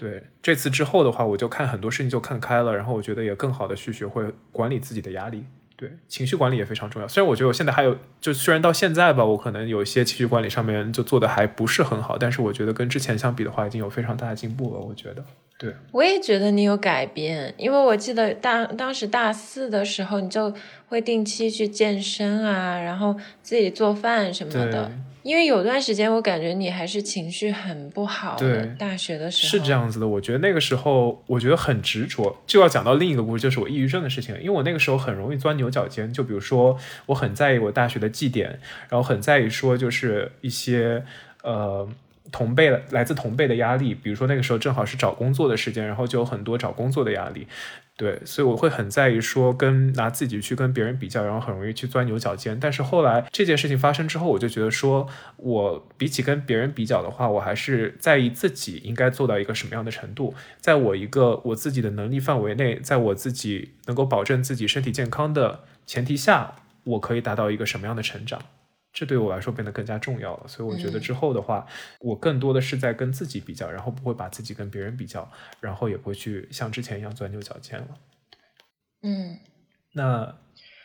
[0.00, 5.44] 对这次之后的话，我就看很多事情就看开了，然后我觉得也更好的去学会管理自己的压力。
[5.76, 7.06] 对，情绪管理也非常重要。
[7.06, 14.80] 虽然我觉得我现在还有，就虽然到现在吧，我可能有一些情绪管理上面就做的还不是很好，但是我觉得跟之前相比的话，已经有非常大的进步了。
[14.80, 15.22] 我觉得，
[15.58, 20.50] 对，我也觉得你有改变，因为我记得当当时大四的时候，你就
[20.88, 24.90] 会定期去健身啊，然后自己做饭什么的。
[25.22, 29.72] 因为有段时间我感觉你还是情绪很不好，对大学的时候是这。
[29.72, 30.06] 样子的。
[30.06, 34.34] 我觉得那个时候，我觉得很执着，就要讲到另一个故事，就是我抑郁症的事情。
[34.38, 41.04] 因为我那个时候很容易钻牛角尖，就比如说，我很在意我大学的绩点，然后很在意说就是一些
[41.42, 41.88] 呃。
[42.32, 47.44] 同辈来自同辈的压力，比如说那个时候正好是找工作的时间，然后就有很多找工作的压力。
[48.00, 52.58] 对，所以我会很在意说跟拿自己去跟别人比较，然后很容易去钻牛角尖。
[52.58, 68.40] 但是后来这件事情发生之后，我就觉得说，我比起跟别人比较的话，我还是在意自己应该做到一个什么样的程度，在我一个我自己的能力范围内，在我自己能够保证自己身体健康的前提下，我可以达到一个什么样的成长。
[68.92, 71.66] 这对我来说变得更加重要了，所以我觉得之后的话，
[72.00, 77.88] 我更多的是在跟自己比较，然后不会把自己跟别人比较，然后也不会去像之前一样钻牛角尖了。
[79.02, 79.38] 嗯，
[79.94, 80.36] 那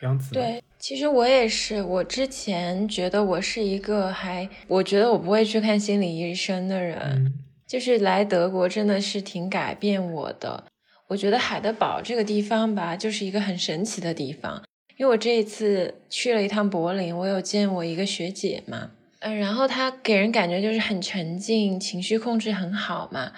[0.02, 7.34] 杨子对，其实我也是，我之前觉得我是一个还，我觉得我不会去看心理医生的人，
[7.66, 10.64] 就是来德国真的是挺改变我的。
[11.08, 14.62] 我觉得海德堡这个地方吧，就是一个很神奇的地方。
[14.96, 23.32] 因为我这一次去了一趟柏林，我有见我一个学姐嘛，嗯，然后她给人感觉就是很沉静，情绪控制很好嘛。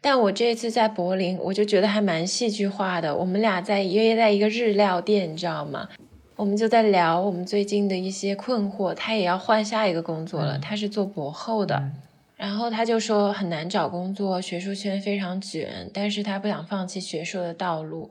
[0.00, 3.14] 但我这一次在柏林，我就觉得还蛮戏剧化的。
[3.14, 5.88] 我们俩在约在一个日料店，你知道吗？
[6.34, 8.92] 我们就在聊我们最近的一些困惑。
[8.92, 11.90] 他也要换下一个工作了，他是做博后的，
[12.36, 18.10] 然后他就说很难找工作，学术圈非常卷，但是他不想放弃学术的道路，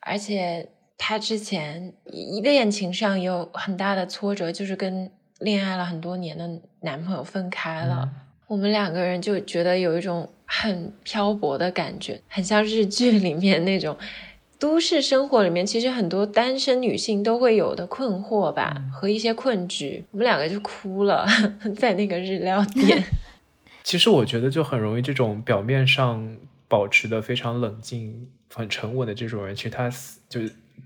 [0.00, 0.68] 而且。
[0.96, 6.48] 她之前一恋情上有很大的挫折，就是跟恋爱了很多年的
[6.80, 8.08] 男朋友分开了。
[8.46, 13.96] 我们两个人就觉得有一种很漂泊的感觉，很像日剧里面那种
[14.58, 20.04] 都市生活里面，其实很多单身女性都会有的困惑吧，和一些困局。
[20.12, 21.26] 我们两个就哭了，
[21.76, 23.02] 在那个日料店。
[23.82, 26.36] 其实我觉得就很容易，这种表面上
[26.68, 29.90] 保持的非常冷静、很沉稳的这种人，其实他
[30.28, 30.40] 就。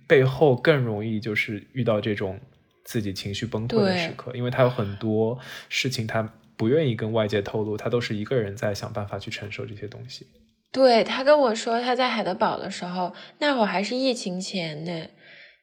[0.09, 2.41] 背后更容易就是遇到这种
[2.85, 10.27] 自己情绪崩溃的时刻，因为他有很多事情他不愿意跟外界透露，他都是一个人在想办法去承受这些东西。
[10.73, 15.07] 对他跟我说他在海德堡的时候，那会儿还是疫情前呢，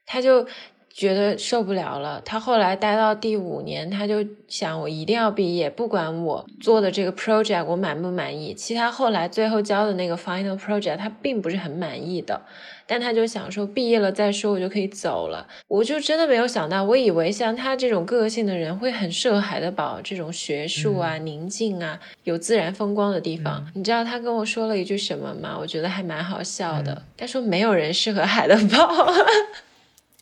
[0.06, 0.48] 他就。
[0.96, 8.54] 觉得受不了了，他后来待到第五年，他就想我一定要毕业，不管我做的这个 project 我满不满意。
[8.54, 12.42] 其他后来最后交的那个 final project 他并不是很满意的，
[12.88, 15.46] 但他就想说毕业了再说，我就可以走了。
[15.68, 23.68] 我就真的没有想到，我以为像他这种个性的人会很适合海德堡这种学术啊、宁静啊、有自然风光的地方。
[23.74, 25.58] 你知道他跟我说了一句什么吗？
[25.60, 27.02] 我觉得还蛮好笑的。
[27.18, 28.96] 他说没有人适合海德堡。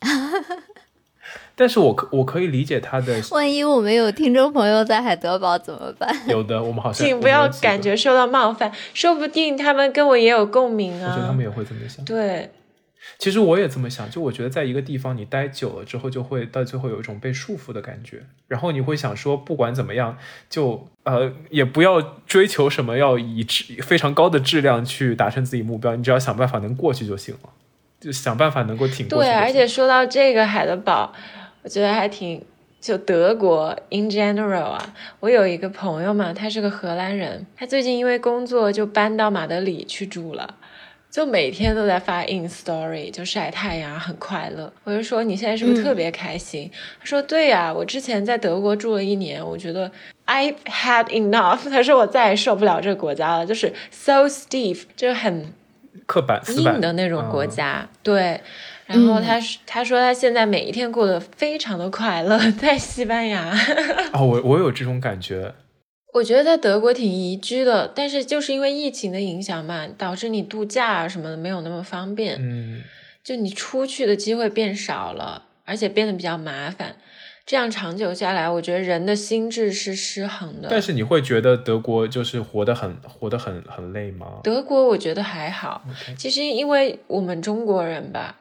[1.56, 3.22] 但是我可我可以理解他的。
[3.30, 6.12] 万一我们有听众朋友在海德堡怎么办？
[6.28, 11.10] 有的，我们好像请不要感觉受到冒犯，说不定他们跟我也有共鸣啊。
[11.10, 12.04] 我觉得他们也会这么想。
[12.04, 12.50] 对，
[13.18, 14.10] 其实我也这么想。
[14.10, 18.24] 就我觉得，在一个地方你待久了之后，就会到最后有一种被束缚的感觉。
[18.48, 20.18] 然后你会想说，不管怎么样，
[20.50, 27.50] 就呃，也不要追求什么要以质非常高的质量去达成自己目标，你只要想办法能过去就行了。
[28.04, 29.30] 就想办法能够挺过去。
[29.30, 31.10] 对，而且说到这个海德堡，
[31.62, 32.44] 我觉得还挺
[32.78, 34.94] 就德国 in general 啊。
[35.20, 40.56] 我有一个朋友嘛，他是个荷兰人，他最近因为工作就搬到马德里去住了，
[41.10, 44.70] 就每天都在发 in story，就晒太阳，很快乐。
[44.84, 46.70] 我就说你现在是不是特别开心？
[47.00, 49.90] 他说对呀，我之前在德国住了一年，我觉得
[50.26, 51.70] I had enough。
[51.70, 55.46] 他说我再也受不了这个国家了，就是 so stiff，就很。
[56.06, 58.40] 刻板、硬的那种国家，对。
[58.86, 63.50] 然后他他说他现在每一天过得非常的快乐， 在西班牙。
[64.12, 65.54] 哦，我我有这种感觉。
[66.12, 72.36] 我觉得在德国挺宜居的，但是就是因为疫情的影响嘛，导致你度假啊什么的没有那么方便。
[72.38, 72.82] 嗯。
[73.24, 76.94] 就你出去的机会变少了，而且变得比较麻烦。
[77.46, 80.68] 这样长久下来，我觉得人的心智是失衡的。
[80.70, 84.40] 但是你会觉得德国就是活得很活得很很累吗？
[84.42, 85.84] 德国我觉得还好。
[86.16, 88.36] 其实因为我们中国人吧，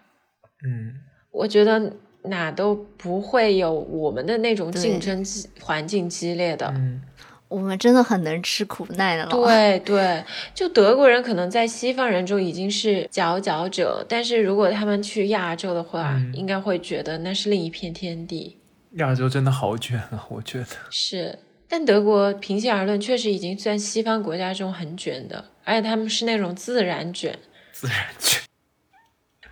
[0.66, 0.94] 嗯，
[1.32, 1.92] 我觉得
[2.24, 5.22] 哪都不会有我们的那种竞争
[5.60, 6.68] 环境激烈的。
[6.74, 7.02] 嗯，
[7.50, 9.28] 我们真的很能吃苦耐劳。
[9.30, 10.24] 对对，
[10.56, 18.58] 就德国人可能在西方人中已经是佼佼者，但是如果他们去亚洲的话，应该会觉得那是另一片天地。
[18.98, 21.40] 亚洲真的好卷啊， 我觉得是。
[21.68, 27.38] 但德国平心而论，确实已经算西方国家中很卷的，而且他们是那种自然卷。
[27.72, 28.40] 自然卷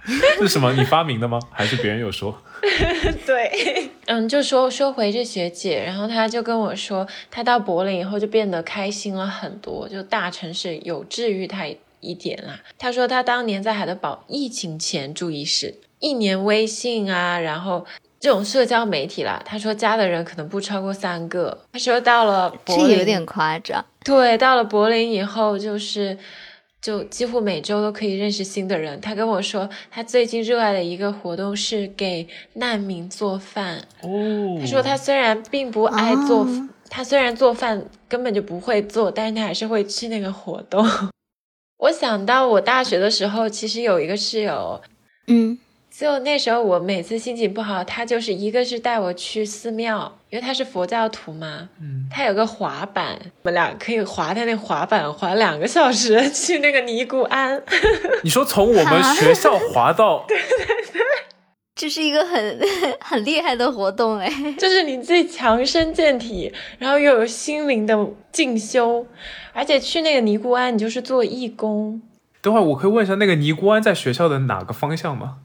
[0.38, 0.72] 是什么？
[0.74, 1.40] 你发明的吗？
[1.52, 2.40] 还是别人有说？
[3.26, 11.66] 对，嗯，就说说回这学姐，然后她就跟我说，她到柏林以后就变得开心了很多，就大城市有治愈她
[12.02, 12.60] 一点啦。
[12.78, 17.88] 她说她当年在海德堡疫情前，注意是一年微信啊，然后。
[18.22, 21.66] 这种社交媒体啦，他说加的人可能不超过三个。
[21.74, 23.84] 他说到了柏林，这有点夸张。
[24.06, 26.16] 对，到了柏林以后，就是
[26.80, 29.02] 就几乎每周都可以认识新的人。
[29.02, 33.80] 他跟我说，他最近热爱的一个活动是给难民做饭。
[34.04, 40.86] 哦，他说他虽然并不爱做，哦他虽然做饭根本就不会做，但是他还是会去那个活动。
[41.80, 44.80] 我想到我大学的时候，其实有一个室友，
[45.28, 45.58] 嗯，
[45.94, 57.62] 就那时候我每次心情不好，他就是一个是带我去寺庙，因为他是佛教徒嘛，嗯，他有个滑板，我们俩可以滑他那滑板滑两个小时 去那个尼姑庵。
[58.24, 61.02] 你说从我们学校滑到， 对对对
[61.76, 62.60] 这是一个很
[63.02, 64.30] 很厉害的活动哎。
[64.58, 69.06] 就是你自己强身健体，然后又有心灵的进修，
[69.52, 72.02] 而且去那个尼姑庵，你就是做义工。
[72.42, 75.40] 等会儿我可以问一下，那个尼姑庵在学校的哪个方向吗？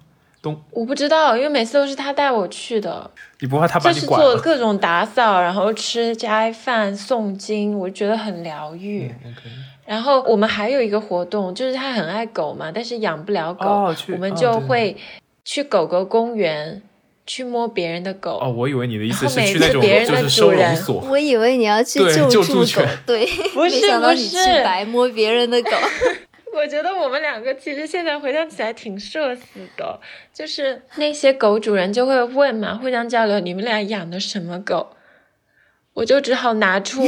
[0.46, 4.32] 东，我不知道，因为每次都是他带我去的，你不怕他把就是你管了？
[4.32, 9.12] 做各种打扫，然后吃斋饭、诵经，我觉得很疗愈。
[9.84, 14.96] 然后我们还有一个活动，就是他很爱狗嘛，但是养不了狗，哦我们就会
[15.44, 16.82] 去狗狗公园
[17.24, 18.38] 去摸别人的狗。
[18.40, 21.06] 哦，我以为你的意思然后每是去那种次别人的就是收容主人所。
[21.08, 25.70] 我以为你要去救救助狗对，不是没想到你不是去白摸别人的狗。
[26.56, 30.00] 我觉得我们两个其实现在回想起来挺社死的，
[30.32, 34.96] 就是那些狗主人就会问嘛，互相交流你们俩养的什么狗，
[35.92, 37.02] 我就只好拿出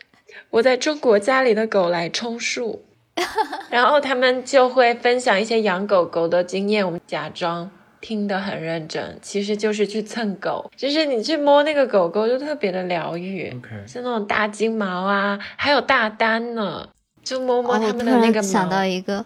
[0.50, 2.84] 我在中国家里的狗来充数，
[3.70, 7.70] 然后他们就会分享一些养狗狗的经验，我们假装。
[8.02, 13.50] 听得很认真，其实就是去蹭狗，就是你去摸那个狗狗，就特别的疗愈。
[13.86, 16.88] 是那种大金毛啊，还有大丹呢，
[17.22, 18.32] 就摸摸哦，他我突们的那个毛。
[18.32, 19.24] 然想到一个，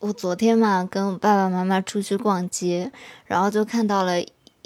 [0.00, 2.90] 我昨天嘛跟我爸爸妈妈出去逛街，
[3.24, 4.20] 然后就看到了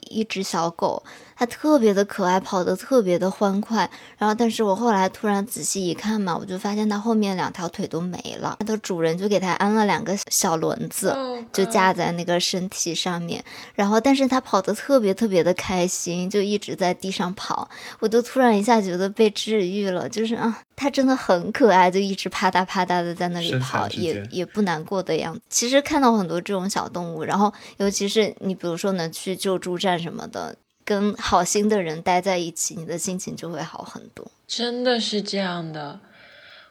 [0.08, 1.02] 一只小狗，
[1.36, 3.88] 它特别的可爱，跑得特别的欢快。
[4.18, 11.10] 然后，但是我后来突然仔细一看嘛，我就发现它后面两条腿都没了，它的主人就给它安了两个小轮子。
[11.10, 13.42] 哦就架在那个身体上面，
[13.74, 17.68] 然后但是它跑得特别特别的开心，就一直在地上跑，
[18.00, 25.40] 我就突然一下觉得被治愈了，就是啊，它真的很可爱，就一直啪嗒啪嗒的在那里跑，也也不难过的样子。
[25.48, 30.56] 其实看到很多这种小动物，然后尤其是你比如说能去救助站什么的，
[30.86, 34.30] 跟好心的人待在一起，你的心情就会好很多。
[34.46, 36.00] 真的是这样的。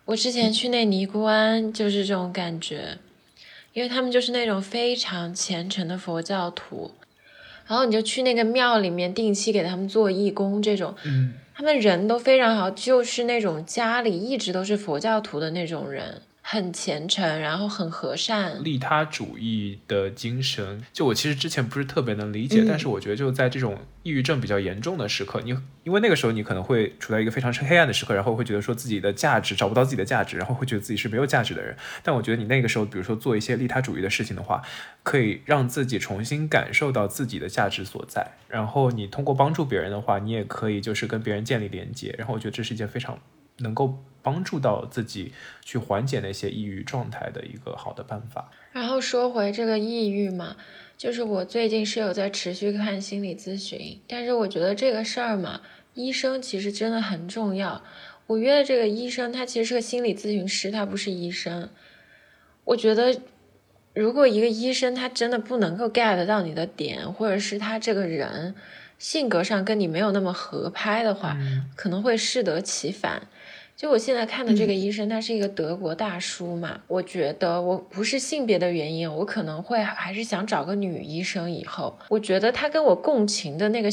[0.05, 2.97] 我之前去那尼姑庵就是这种感觉，
[3.73, 6.91] 因为他们就是那种非常虔诚的佛教徒，
[7.67, 18.63] 然后你就去那个庙里面定期给他们做义工，这种嗯，他们人都非常好，就是那种家里一直都是佛教徒的那种人，很虔诚，然后很和善。
[18.63, 31.75] 利他主义的精神，就我其实之前不是特别能理解，嗯但是我觉得就在这种抑郁症比较严重的时刻，你因为那个时候你可能会处在一个非常黑暗的时刻，然后会觉得说自己的价值找不到自己的价值，然后会觉得自己是没有价值的人。
[32.03, 34.61] 但我觉得你那个时候，比如说做一些利他主义的事情的话，
[35.01, 38.33] 可以让自己重新感受到自己的价值所在。
[38.47, 42.13] 然后你通过帮助别人的话，你也可以就是跟别人建立连接。
[42.19, 43.17] 然后我觉得这是一件非常
[43.57, 45.31] 能够帮助到自己
[45.63, 48.49] 去缓解那些抑郁状态的一个好的办法。
[48.71, 50.55] 然后说回这个抑郁嘛，
[50.97, 55.61] 就是我最近是有在持续看心理咨询，但是我觉得这个事儿嘛，
[55.93, 57.83] 医生其实真的很重要。
[58.25, 61.69] 我约的这个医生，他其实是个心理咨询师，他不是医生。
[62.63, 63.21] 我觉得，
[63.93, 68.55] 如果一个医生他真的不能够 get 到你的点，或者是他这个人
[68.97, 73.27] 性格上跟你没有那么合拍的话，嗯可能会适得其反。
[73.75, 81.51] 就我现在看的这个医生，他是一个德国大叔嘛，我觉得我不是性别的原因，我可能会还是想找个女医生。
[81.51, 83.89] 以后我觉得他跟我共情的那个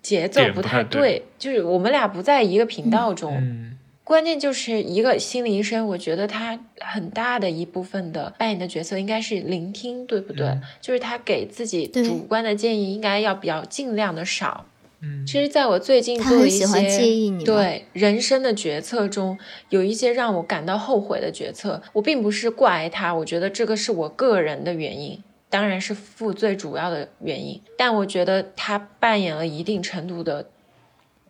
[0.00, 3.36] 节奏不太对就是我们俩不在一个频道中。
[3.36, 10.48] 嗯关键就是一个心理医生，我觉得他很大的一部分的扮演的角色应该是聆听，对不对？
[10.48, 14.66] 嗯就是他给自己主观的建议应该要比较尽量的少。
[15.02, 19.38] 嗯，其实，在我最近他做一很喜欢些对人生的决策中，
[19.70, 30.46] 有一些让我感到后悔的决策，我并不是怪他，我觉得这个是我个人的原因，当然是负最主要的原因，但我觉得他扮演了一定程度的，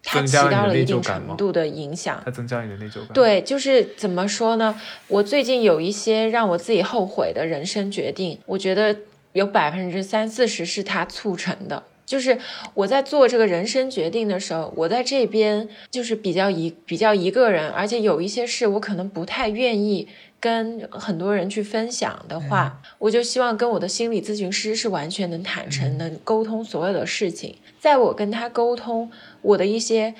[0.03, 2.21] 他起增加了你的到了一定内疚感吗程度的影响。
[2.25, 4.81] 它增加你的内疚感。，对，就是怎么说呢？
[5.07, 8.97] 我最近有一些让我自己后悔的人生决定，我觉得
[9.33, 11.85] 有百分之三四十是他促成的。
[12.11, 12.37] 就是
[12.75, 20.09] 我在做这个人生决定的时候，我在这边就是比较一比较一个人，而且有一些事我可能不太愿意
[20.41, 27.55] 跟很多人去分享的话，我就希望跟我的心理咨询师是完全能坦诚、能沟通所有的事情。
[27.79, 29.09] 在我跟他沟通
[29.43, 30.17] 我的一些。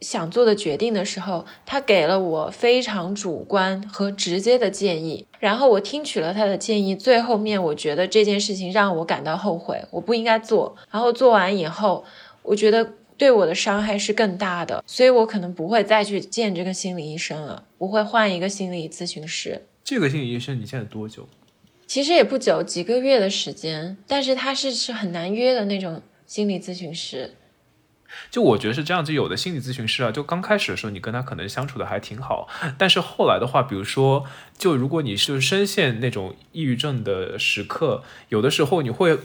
[0.00, 10.76] 想做的决定的时候，他给了我非常主观和直接的建议，然后我听取了他的建议，最后面我觉得这件事情让我感到后悔，我不应该做。
[10.90, 12.04] 然后做完以后，
[12.42, 19.66] 我觉得对我的伤害是更大的，所以我可能不会再去见这个心理医生了，我会换一个心理咨询师。
[19.82, 21.26] 这个心理医生你现在多久？
[21.86, 27.34] 其实也不久，几个月的时间，但是他是是很难约的那种心理咨询师。
[28.30, 32.48] 就我觉得是这样，就有的心理咨询师啊，就刚开始的时候你跟他可能相处的还挺好，
[32.78, 34.24] 但是后来的话，比如说，
[34.56, 39.18] 就如果你是深陷那种抑郁症的时刻，有的时候你会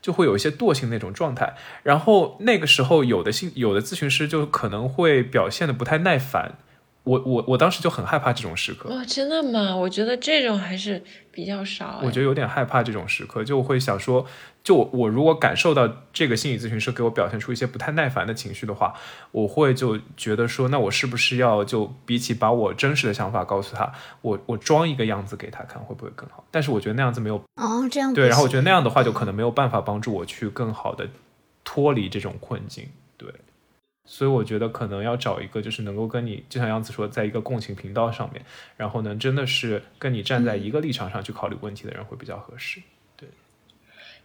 [0.00, 6.58] 就会有一些惰性那种状态，然后那个时候有的心有的咨询师就可能会表现的不太耐烦。
[7.08, 8.90] 我我我当时就很害怕这种时刻。
[8.90, 9.74] 哦，真的吗？
[9.74, 12.00] 我觉得这种还是比较少。
[12.02, 14.26] 我觉得有点害怕这种时刻，就会想说，
[14.62, 18.92] 就我如果感受到这个心理咨询师给我表现出一些不太耐烦的情绪的话，
[19.32, 23.90] 我会就觉得说，那我是不是要就比起把我真实的想法告诉他，
[24.20, 26.44] 我我装一个样子给他看，会不会更好？
[26.50, 31.08] 但是我觉得那样子没有哦，这样对，然后我觉得那样的话就可能没有办法帮助我去更好的
[31.64, 33.07] 脱离这种困境，对。
[34.10, 38.42] 所以我觉得可能要找一个，就是能够跟你，就像杨子说，在一个共情频道上面，
[38.74, 42.80] 然后呢，真的是跟你站在一个立场上去考虑问题的人会比较合适。
[43.18, 43.28] 对，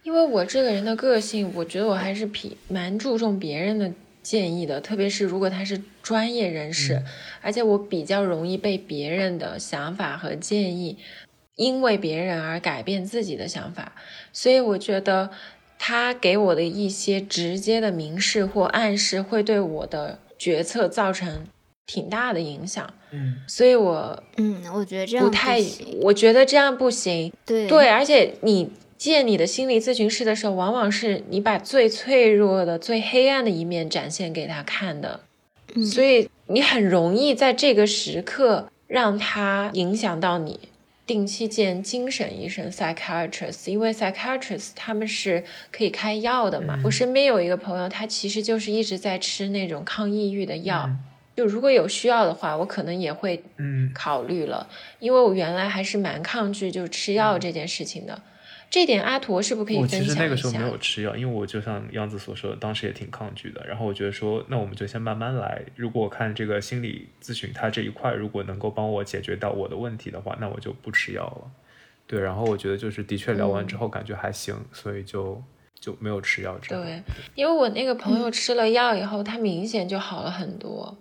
[0.02, 7.02] 因为我这个人的个性，我觉得我还是比蛮注重别人的建议的，特别是如果他是专业人士，
[7.42, 10.96] 而且我比较容易被别人的想法和建议，
[11.56, 13.92] 因为别人而改变自己的想法，
[14.32, 15.30] 所以我觉得。
[15.78, 21.46] 他给我的一些直接的明示或暗示，会对我的决策造成
[21.86, 22.88] 挺大的影响。
[23.10, 25.62] 嗯，所以我嗯，我觉得这样不太，
[26.02, 27.32] 我觉得这样不行。
[27.44, 35.20] 对对，而且你见你的心理咨询师的时候，往往是你把最脆弱的、最黑暗的一面展现给他看的，
[35.92, 40.58] 所以你很容易在这个时刻让他影响到你。
[41.06, 46.80] 定期见精神医生 （psychiatrist），因为 psychiatrist 他们是可以开药的嘛。
[46.84, 50.88] 我身边有一个朋友，他其实就是一直在吃那种抗抑郁的药。
[51.36, 54.68] 就如果有需要的话，我可能也会嗯考虑了，
[55.00, 58.22] 因为我原来还是蛮抗拒就吃药这件事情的。
[58.74, 60.08] 这点阿驼是不可以分享一下？
[60.08, 63.64] 我其实那个时候没有吃药，因为我就像杨子所说的，当时也挺抗拒的。
[63.64, 65.62] 然后我觉得说，那我们就先慢慢来。
[65.76, 71.48] 如果我看这个心理咨询，它这一块如果能够帮我解决到我的问题的话，那我就不吃药了。
[72.08, 75.40] 对，然后我觉得就是的确聊完之后感觉还行，所以就
[75.78, 76.58] 就没有吃药。
[76.68, 77.00] 对，
[77.36, 80.98] 因为我那个朋友吃了药以后，他明显就好了很多。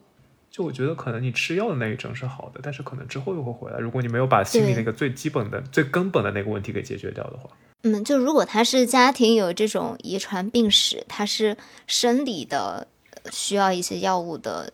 [0.54, 3.80] 就我觉得可能你吃药的那一阵是好的，但是可能之后又会回来。
[3.80, 7.50] 如果你没有把心里那个最基本的、最根本的那个问题给解决掉的话，
[7.82, 12.86] 嗯，就如果他是家庭有这种遗传病史，他是生理的
[13.32, 14.72] 需要一些药物的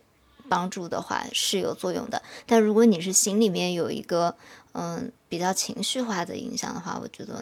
[0.50, 2.22] 帮助的话是有作用的。
[2.46, 4.36] 但如果你是心里面有一个
[4.74, 7.42] 嗯比较情绪化的影响的话，我觉得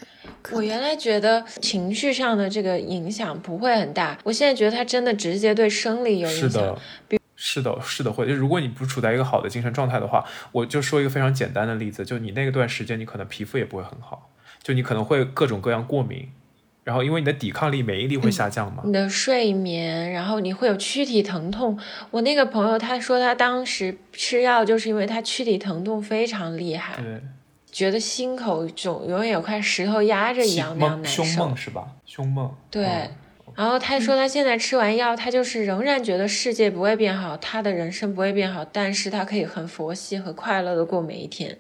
[0.52, 6.50] 我原来觉得情绪上的这个影响不会很大，我现在觉得它真的直接对生理有影响。
[6.52, 7.18] 是的，比。
[7.40, 8.28] 是的，是的，会。
[8.28, 14.32] 就如果你不处在一个好的精神状态的话，我就说一个非常简单的例子，就你那个段时间，你可能皮肤也不会很好，
[14.64, 16.28] 就你可能会各种各样过敏，
[16.84, 18.82] 然后因为你的抵抗力、免疫力会下降嘛。
[18.86, 21.80] 你的睡眠，然后你会有躯体疼痛。
[22.10, 27.22] 我那个朋友他说他当时吃药就是因为他躯体疼痛非常厉害，对，
[27.72, 31.24] 觉得心口肿，永远有块石头压着一样那样难受。
[31.24, 31.88] 胸闷是吧？
[32.04, 32.50] 胸闷。
[32.72, 33.12] 对。
[33.58, 41.58] 然后他说，他现在吃完药，他就是仍然觉得世界不会变好，他的人生不会变好，但是他可以很佛系和快乐的过每一天。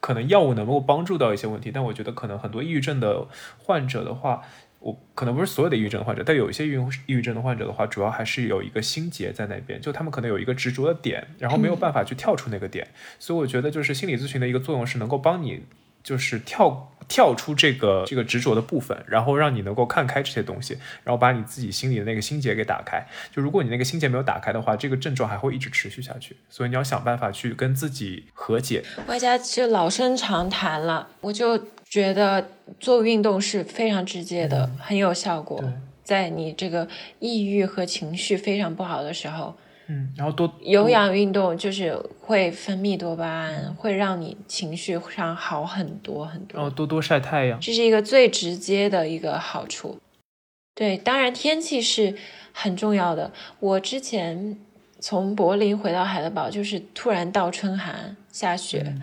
[0.00, 3.26] 可能药物能够帮助到一些问题，但我觉得可能很多抑郁症的
[3.56, 4.42] 患者的话，
[4.80, 12.86] 我可能不是所有的抑郁症患者，但有一些抑郁抑郁症的患者的话，主要还是有一个心结在那边，就他们可能有一个执着的点，然后没有办法去跳出那个点，
[13.18, 15.62] 所以我觉得就是心理咨询的一个作用是能够帮你。
[16.02, 23.04] 就是跳跳出这个这个执着的部分，然后让你能够看开这些东西，然后把你自己心里的那个心结给打开。
[23.34, 26.36] 就如果你那个心结没有打开的话，这个症状还会一直持续下去。
[26.48, 28.84] 所以你要想办法去跟自己和解。
[29.08, 32.48] 外加就老生常谈了，我就觉得
[32.78, 35.60] 做运动是非常直接的，很有效果。
[36.04, 36.86] 在你这个
[37.18, 39.56] 抑郁和情绪非常不好的时候。
[39.90, 46.60] 嗯，然后多有氧运动就是会分泌多巴胺，会让你情绪上好很多很多。
[46.60, 49.98] 然后多多晒太阳，这是一个最直接的一个好处。
[50.76, 52.14] 对，当然天气是
[52.52, 53.32] 很重要的。
[53.58, 54.56] 我之前
[55.00, 58.94] 从柏林回到海德堡，就是突然倒春寒，下雪，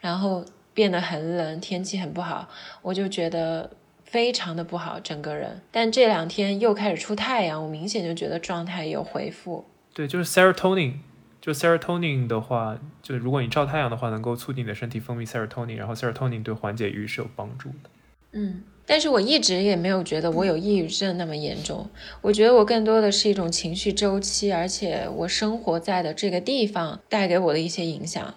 [0.00, 2.46] 然后变得很冷，天气很不好，
[2.82, 3.70] 我就觉得
[4.04, 5.62] 非常的不好，整个人。
[5.72, 9.64] 但这两天又开始出太阳，我明显就觉得状态有回复。
[9.94, 10.94] 对，就是 serotonin，
[11.40, 17.90] 就 serotonin 的话，就是如果你照太阳的话，能够促进你的身体分泌 serotonin，然后 serotonin 对缓解抑郁是有帮助的。
[18.32, 21.88] 嗯，但是我一直也没有觉得我有抑郁症那么严重，
[22.20, 28.34] 我觉得我更多的是一种情绪周期，而且我生活在的这个地方带给我的一些影响，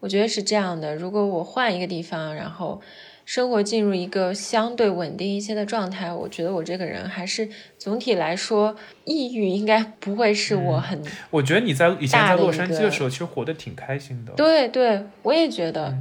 [0.00, 0.94] 我觉得是这样的。
[0.94, 2.82] 如果我换一个地方，然后
[3.28, 8.74] 生活进入一个相对稳定一些的状态，我觉得我这个人还是总体来说，
[9.04, 10.98] 抑郁应该不会是我很。
[11.28, 14.32] 我觉得你在以前在洛杉矶的时候，其实活得挺开心的。
[14.32, 15.94] 对对，我也觉得。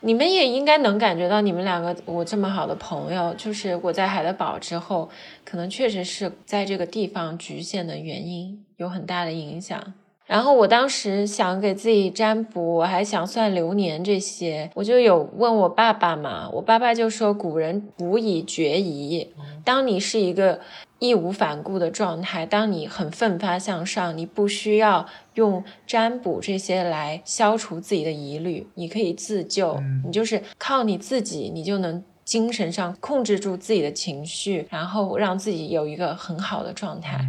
[0.00, 5.08] 你们也应该能感觉到，你们两个我这么好的朋友，就是我在海德堡之后，
[5.44, 9.94] 可能确实是在这个地方局限的原因有很大的影响。
[10.32, 19.28] 然后我当时想给自己占卜，我还想算流年这些，我就有问我爸爸嘛，我爸爸就说古人无以决疑，
[19.62, 20.60] 当你是一个。
[21.02, 25.04] 义无反顾的状态，当你很奋发向上，你不需要
[25.34, 37.28] 用占卜这些来消除自己的疑虑，你可以自救，你就是靠你自己，你就能精神上控制住自己的情绪，然后让自己有一个很好的状态。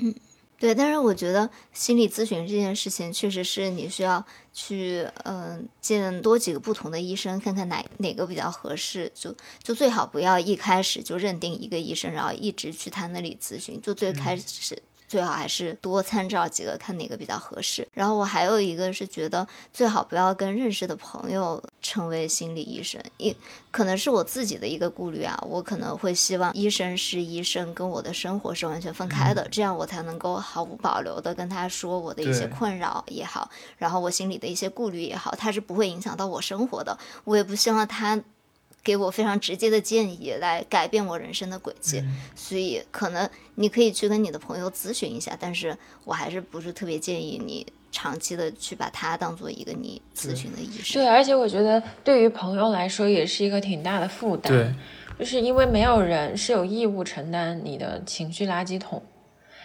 [0.00, 0.14] 嗯。
[0.58, 14.80] 对，但是我觉得心理咨询这件事情，确实是你需要去，嗯，见多几个不同的医生，看看哪哪个比较合适，就就最好不要一开始就认定一个医生，然后一直去他那里咨询，就最开始。
[15.14, 17.86] 最好还是多参照几个，看哪个比较合适。
[17.92, 23.32] 然后我还有一个是觉得最好不要跟认识的朋友成为心理医生，因
[23.70, 25.38] 可能是我自己的一个顾虑啊。
[25.48, 33.48] 我可能会希望医生是医生，跟我的生活是完全分开的，这样我才能够毫无保留的跟他说我的一些困扰也好，
[33.78, 36.98] 然后我心里的一些顾虑也好，他是不会影响到我生活的。
[37.22, 38.20] 我也不希望他。
[38.84, 42.04] 给我非常直接的建议来改变我人生的轨迹，
[42.36, 51.02] 所以可能你可以去跟你的朋友咨询一下，但是我还是不是特别建议你长期的去把他当做一个你咨询的医生。
[51.02, 54.52] 对，而且我觉得对于朋友来说也是一个挺大的负担。
[54.52, 54.74] 对，
[55.18, 59.02] 就是因为没有人是有义务承担你的情绪垃圾桶，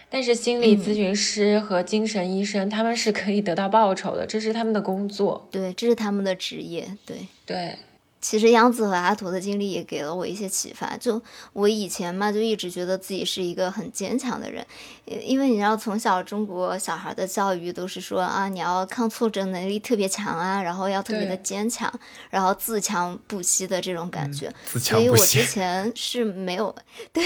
[0.10, 5.46] 但是心理咨询师和精神医生他们是可以得到报酬的，这是他们的工作。
[5.52, 6.88] 对，这是他们的职业。
[7.06, 7.76] 对对。
[8.22, 10.98] 其实杨子和阿图的经历也给了我一些启发。
[10.98, 11.22] 就
[11.54, 14.66] 我以前嘛，就一直觉得自己是一个很坚强的人，
[15.06, 21.92] 因为你知道，从小中国小孩的教育都是说啊，你要抗挫折能力特别强啊，然后要特别的坚强，
[22.30, 24.54] 然后自强不息的这种感觉。
[24.66, 26.76] 所以我之前是没有
[27.14, 27.24] 对，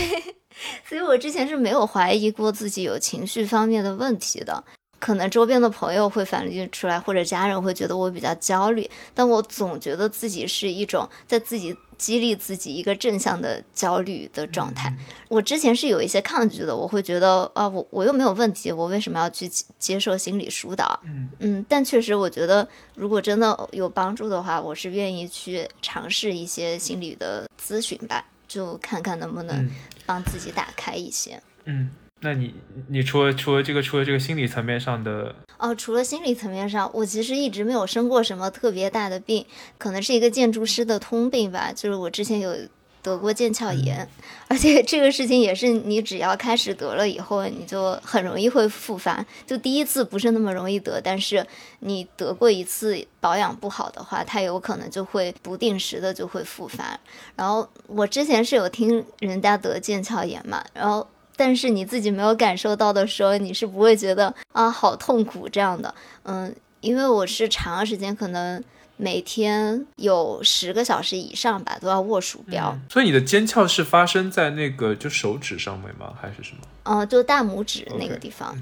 [0.88, 4.64] 所以我之前是没有怀疑过自己有情绪方面的问题的。
[5.04, 14.96] 可能周边的朋友会反映出来，或者家人会觉得我比较焦虑，但我总觉得自己是一种在自己激励自己一个正向的焦虑的状态。
[15.28, 19.46] 我之前是有一些抗拒的，我会觉得啊，我我又没有问题，我为什么要去
[19.78, 20.98] 接受心理疏导？
[21.04, 29.70] 嗯嗯，但确实我觉得，如果真的有帮助的话，我是愿意去尝试一些心理的咨询吧，就看看能不能
[30.06, 31.44] 帮自己打开一些。
[31.66, 31.90] 嗯。
[32.24, 32.56] 那你，
[32.88, 39.46] 你除了除了这个，除了这个心理层面上的，哦，除了心理层面上，我其实一直没有生过什么特别大的病，
[39.78, 42.56] 可能是一个建筑师的通病吧，就是我之前有
[43.02, 44.08] 得过腱鞘炎，
[44.48, 51.46] 而且这个事情也是你只要开始得了以后，你就很容易会复发，就第一次不是那么容易得，但是
[51.80, 56.98] 你得过一次保养不好的话，它有可能就会不定时的就会复发。
[57.36, 61.06] 然后我之前是有听人家得腱鞘炎嘛，然后。
[61.36, 65.94] 但是你自己没有感受到的时候，你是不会觉得啊好痛苦这样的。
[66.24, 68.64] 嗯，因为我是长时间，可能
[68.98, 72.78] 每天有十个小时以上吧，都要握鼠标。
[72.90, 76.14] 所以你的尖翘是发生在那个就手指上面吗？
[76.22, 76.62] 还是什么？
[76.84, 78.56] 嗯，就大拇指那个地方。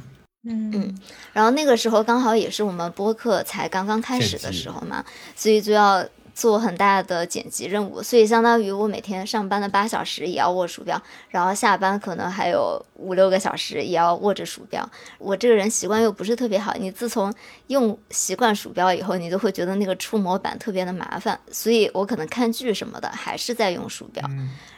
[0.43, 0.97] 嗯嗯。
[1.33, 5.03] 然后那个时候刚好也是我们播客才刚刚开始的时候嘛，
[5.35, 6.05] 所以就要。
[6.33, 14.87] 做很大的剪辑任务，所以相当于我每天上班的八小时也要握鼠标，然后下班可能还有五六个小时也要握着鼠标。
[15.17, 17.33] 我这个人习惯又不是特别好，你自从
[17.67, 24.23] 用习惯鼠标以后，你就会觉得那个触摸板特别的麻烦，所以我可能看剧什么的还是在用鼠标。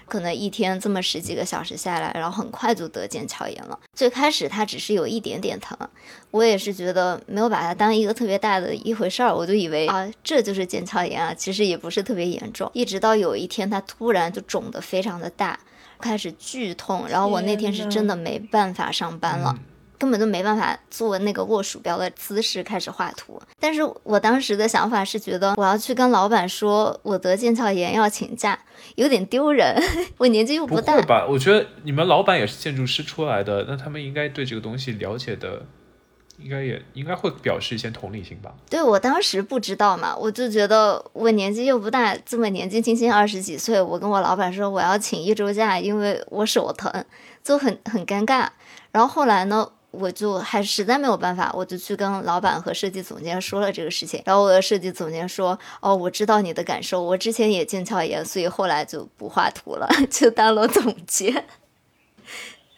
[0.08, 3.80] 可能一天这么十几个小时下来，然后很快就得腱鞘炎了。
[3.94, 5.78] 最开始它只是有一点点疼，
[6.32, 12.70] 我也是觉得没有把它当一个特别大的一回事儿，我就以为啊这就是腱鞘炎啊，其实也不是特别严重。
[12.74, 15.60] 一直到有一天它突然就肿得非常的大，
[16.00, 19.56] 开始剧痛，然后我那天是真的没办法上班了。
[20.04, 28.60] 根本就没办法做那个握鼠标的姿势开始画图，但是我当时的想法是觉得我要去跟老板说我得腱鞘炎要请假，
[28.96, 29.82] 有点丢人。
[30.18, 30.96] 我年纪又不大。
[30.96, 31.26] 不会吧？
[31.26, 35.66] 我觉得你们老板也是建筑师出来的，那他们应该对这个东西了解的，
[36.38, 38.54] 应该也应该会表示一些同理心吧？
[38.70, 46.92] 对我当时不知道嘛，我就觉得我年纪又不大，这么年纪轻轻二十几岁，我跟我老板说我要请一周假，因为我手疼，
[47.42, 48.50] 就很很尴尬。
[48.92, 49.70] 然后后来呢？
[49.94, 54.20] 我就还实在没有办法，我就去跟老板和设计总监说了这个事情。
[54.26, 61.46] 然后我的设计总监说：“哦，我知道你的感受，我之前也腱鞘炎，所以后来就不画图了， 就当了总监。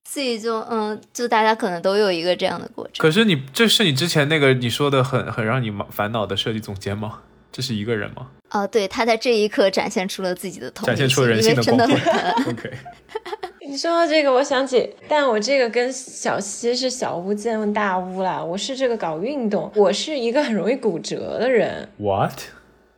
[0.03, 3.01] 所以就嗯，就大家可能都有一个这样的过程。
[3.01, 7.21] 可是你这是你之前那个你说的很很让你烦恼的设计总监吗？
[7.51, 8.27] 这是一个人吗？
[8.49, 12.45] 哦，对，他在这一刻展现出了自己的同展现出人性的真的很疼。
[12.51, 12.71] OK。
[13.67, 18.43] 你说到这个，我想起，但我这个跟小西是小巫见大巫啦。
[18.43, 21.89] 我是这个搞运动，我是一个很容易骨折的人。
[21.97, 22.39] What？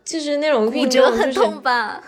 [0.03, 2.03] 就是那种骨折很痛吧？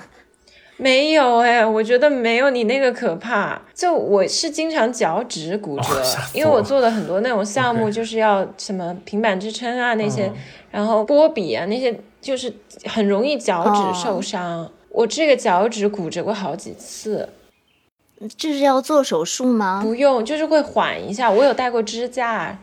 [0.75, 3.61] 没有哎，我觉得没有你那个可怕。
[3.73, 6.03] 就我是经常脚趾骨折，
[6.33, 10.29] 因为我做的很多那种项目，就是要什么平板支撑啊那些，
[10.69, 12.53] 然后波比啊那些，就是
[12.85, 14.69] 很容易脚趾受伤。
[14.89, 17.29] 我这个脚趾骨折过好几次。
[18.37, 19.81] 这是要做手术吗？
[19.83, 21.31] 不用，就是会缓一下。
[21.31, 22.59] 我有带过支架，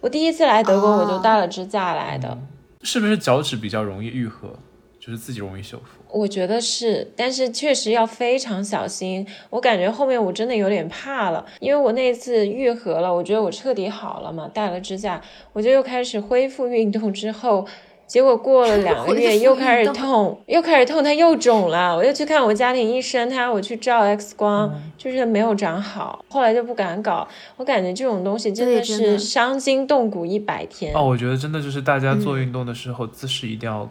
[0.00, 2.36] 我第一次来德国我就带了支架来的。
[2.82, 4.58] 是不是脚趾比较容易愈合，
[4.98, 5.84] 就是自己容易修复？
[6.10, 9.26] 我觉得是，但是确实要非常小心。
[9.50, 15.20] 我感觉后面我真的有点怕了，因为我那次愈合了，我觉得我彻底好了嘛，带了支架，
[15.52, 17.66] 我就又开始恢复运动之后。
[18.08, 21.94] 结果过了两个 月又开始痛，又开始痛，它又肿了。
[21.94, 26.24] 我又去看我家庭医生，他让我去照 X 光，就是没有长好。
[26.30, 27.28] 后来就不敢搞。
[27.56, 30.94] 我感觉这种东西真的是伤筋动骨一百天。
[30.96, 33.86] 哦，我觉得真的就是大家做运动的时候姿势一定要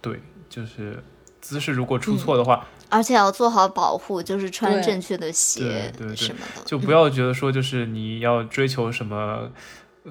[0.00, 1.02] 对，就是
[1.42, 9.50] 姿势如果出错的话，而且要做好保护，就是穿正确的鞋什么的，就不要觉得说就是你要追求什么。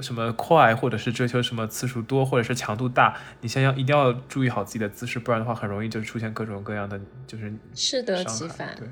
[0.01, 8.75] 什么快，或者是追求什么次数多，或者是强度大，你先要一定要注意好自己的姿势，不然的话很容易就出现各种各样的就是适得其反。
[8.75, 8.87] 对，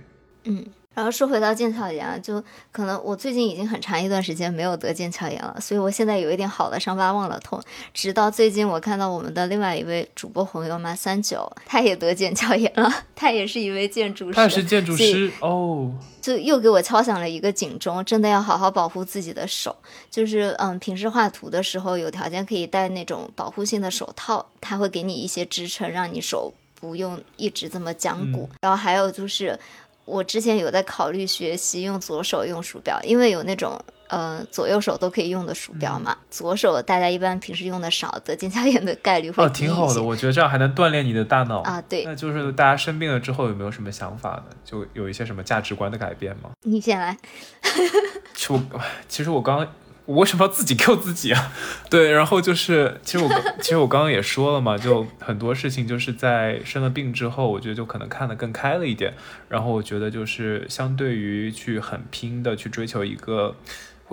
[0.46, 0.66] 嗯。
[0.96, 2.42] 然后说回到腱鞘炎，就
[2.72, 7.62] 可能我最近已经很长一段时间没有得腱鞘炎了，所以我现在有一点好了伤疤忘了痛。
[7.94, 15.92] 直到最近，我看到我们的另外一位主播朋友嘛，三九，他也得腱鞘炎了，他也是一位建筑师，他是建筑师哦，
[16.22, 19.76] 就又给我敲响了一个警钟，真的要好好保护自己的手。
[20.10, 28.50] 就是嗯，平时画图的时候，有条件可以戴那种保护性的手套，它会给你一些支撑，让你手不用一直这么僵固。
[28.62, 29.60] 然后还有就是。
[30.06, 36.16] 我之前有在考虑学习用左手用鼠标，因为有那种呃左右手都可以用的鼠标嘛。
[36.30, 41.82] 左手大家一般平时用的少，得腱鞘炎的概率会哦，挺好的，我觉得这样还能锻炼你的大脑啊。
[41.90, 44.46] 对，那就是大家生病了之后有没有什么想法呢？
[44.64, 46.52] 就有一些什么价值观的改变吗？
[46.62, 47.18] 你先来。
[48.36, 48.62] 其实我
[49.08, 49.68] 其实我刚。
[50.06, 51.52] 我为什么要自己 Q 自己啊？
[51.90, 53.30] 对，然后就是，其实我
[53.60, 59.14] 其实我刚刚也说了嘛，就很多事情就是在生了病之后，我觉得就可能看得更开了一点。
[59.50, 63.56] 然后我觉得就是相对于去很拼的去追求一个，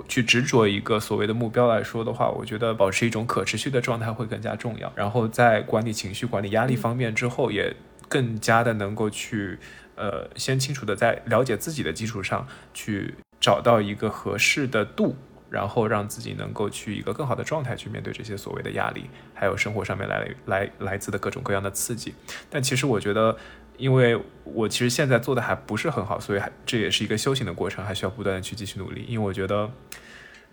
[0.09, 4.91] 去执着一个所谓的目标来说的话，我觉得保持一种可持续的状态会更加重要。
[4.97, 7.77] 然后在管理情绪、管理压力方面之后，也
[8.09, 9.59] 更加的能够去，
[9.97, 15.15] 呃，先清楚的在了解自己的基础上去找到一个合适的度。
[15.53, 22.15] 然后让自己能够去一个更好的状态去面对这些所谓的压力，还有生活上面来来来自的各种各样的刺激。
[22.49, 23.37] 但其实我觉得，
[23.77, 29.05] 因为我其实现在做的还不是很好，所以还这也是一个修行的过程，还需要不断的去继续努力。
[29.07, 29.71] 因为我觉得，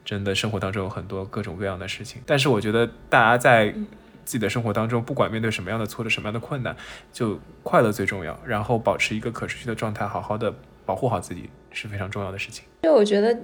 [0.03, 2.21] 真的生活当中有很多各种各样的事情。
[2.25, 3.71] 但是我觉得大家在
[4.25, 6.75] 自己的生活当中，不管面对什么样的挫折、什么样的困难，
[7.13, 8.37] 就快乐最重要。
[8.45, 10.53] 然后保持一个可持续的状态，好好的
[10.85, 12.65] 保护好自己是非常重要的事情。
[12.83, 13.39] 就我觉得。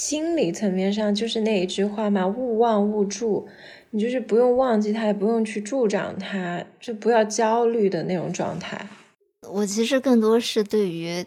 [0.00, 3.46] 心理层面上就是那一句话嘛，勿忘勿助，
[3.90, 8.80] 你就是不用忘记他，也不用去助长他，就不要焦虑的那种状态。
[9.46, 11.22] 我其实更多是对于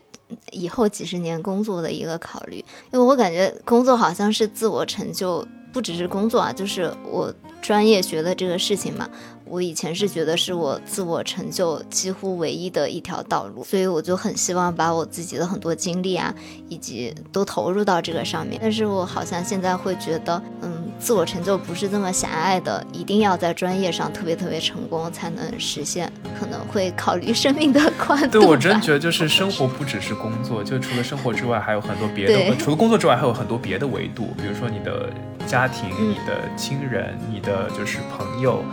[0.51, 2.57] 以后几十年工作的一个考虑，
[2.91, 9.07] 因为我感觉工作好像是自我成就，不只是工作啊，就是我专业学的这个事情嘛。
[9.53, 16.33] 我以前是觉得是我自我成就几乎唯一的一条道路，所以我就很希望把我自己的很多精力啊，
[16.69, 18.59] 以及都投入到这个上面。
[18.59, 28.39] 但是我好像现在会觉得，嗯，自我成就不是这么狭隘的，一定要在专业上特别特别成功才能实现，可能会考虑生命的宽度。
[28.39, 35.11] 对我真觉得就是生活不只是工作，就除了生活之外，还有很多别的，除了工作之外，还有很多别的维度，比如说你的
[35.45, 38.63] 家庭、你的亲人、你的就是朋友，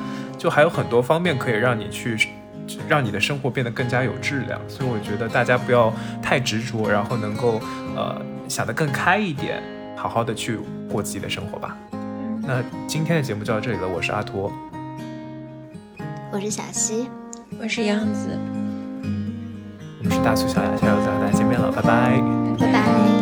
[0.40, 2.16] 就还有很多方面可以让你去。
[2.88, 7.60] 让你的生活变得更加有质量，所以我觉得大家不要太执着，然后能够
[7.96, 9.60] 呃想得更开一点，
[9.96, 10.56] 好好的去
[10.88, 11.76] 过自己的生活吧。
[12.46, 14.52] 那今天的节目就到这里了，我是阿驼，
[16.30, 17.08] 我是小溪，
[17.60, 18.38] 我是杨子，
[19.98, 22.22] 我们是大苏小雅，下周再和大家见面了，拜拜，
[22.56, 23.19] 拜拜。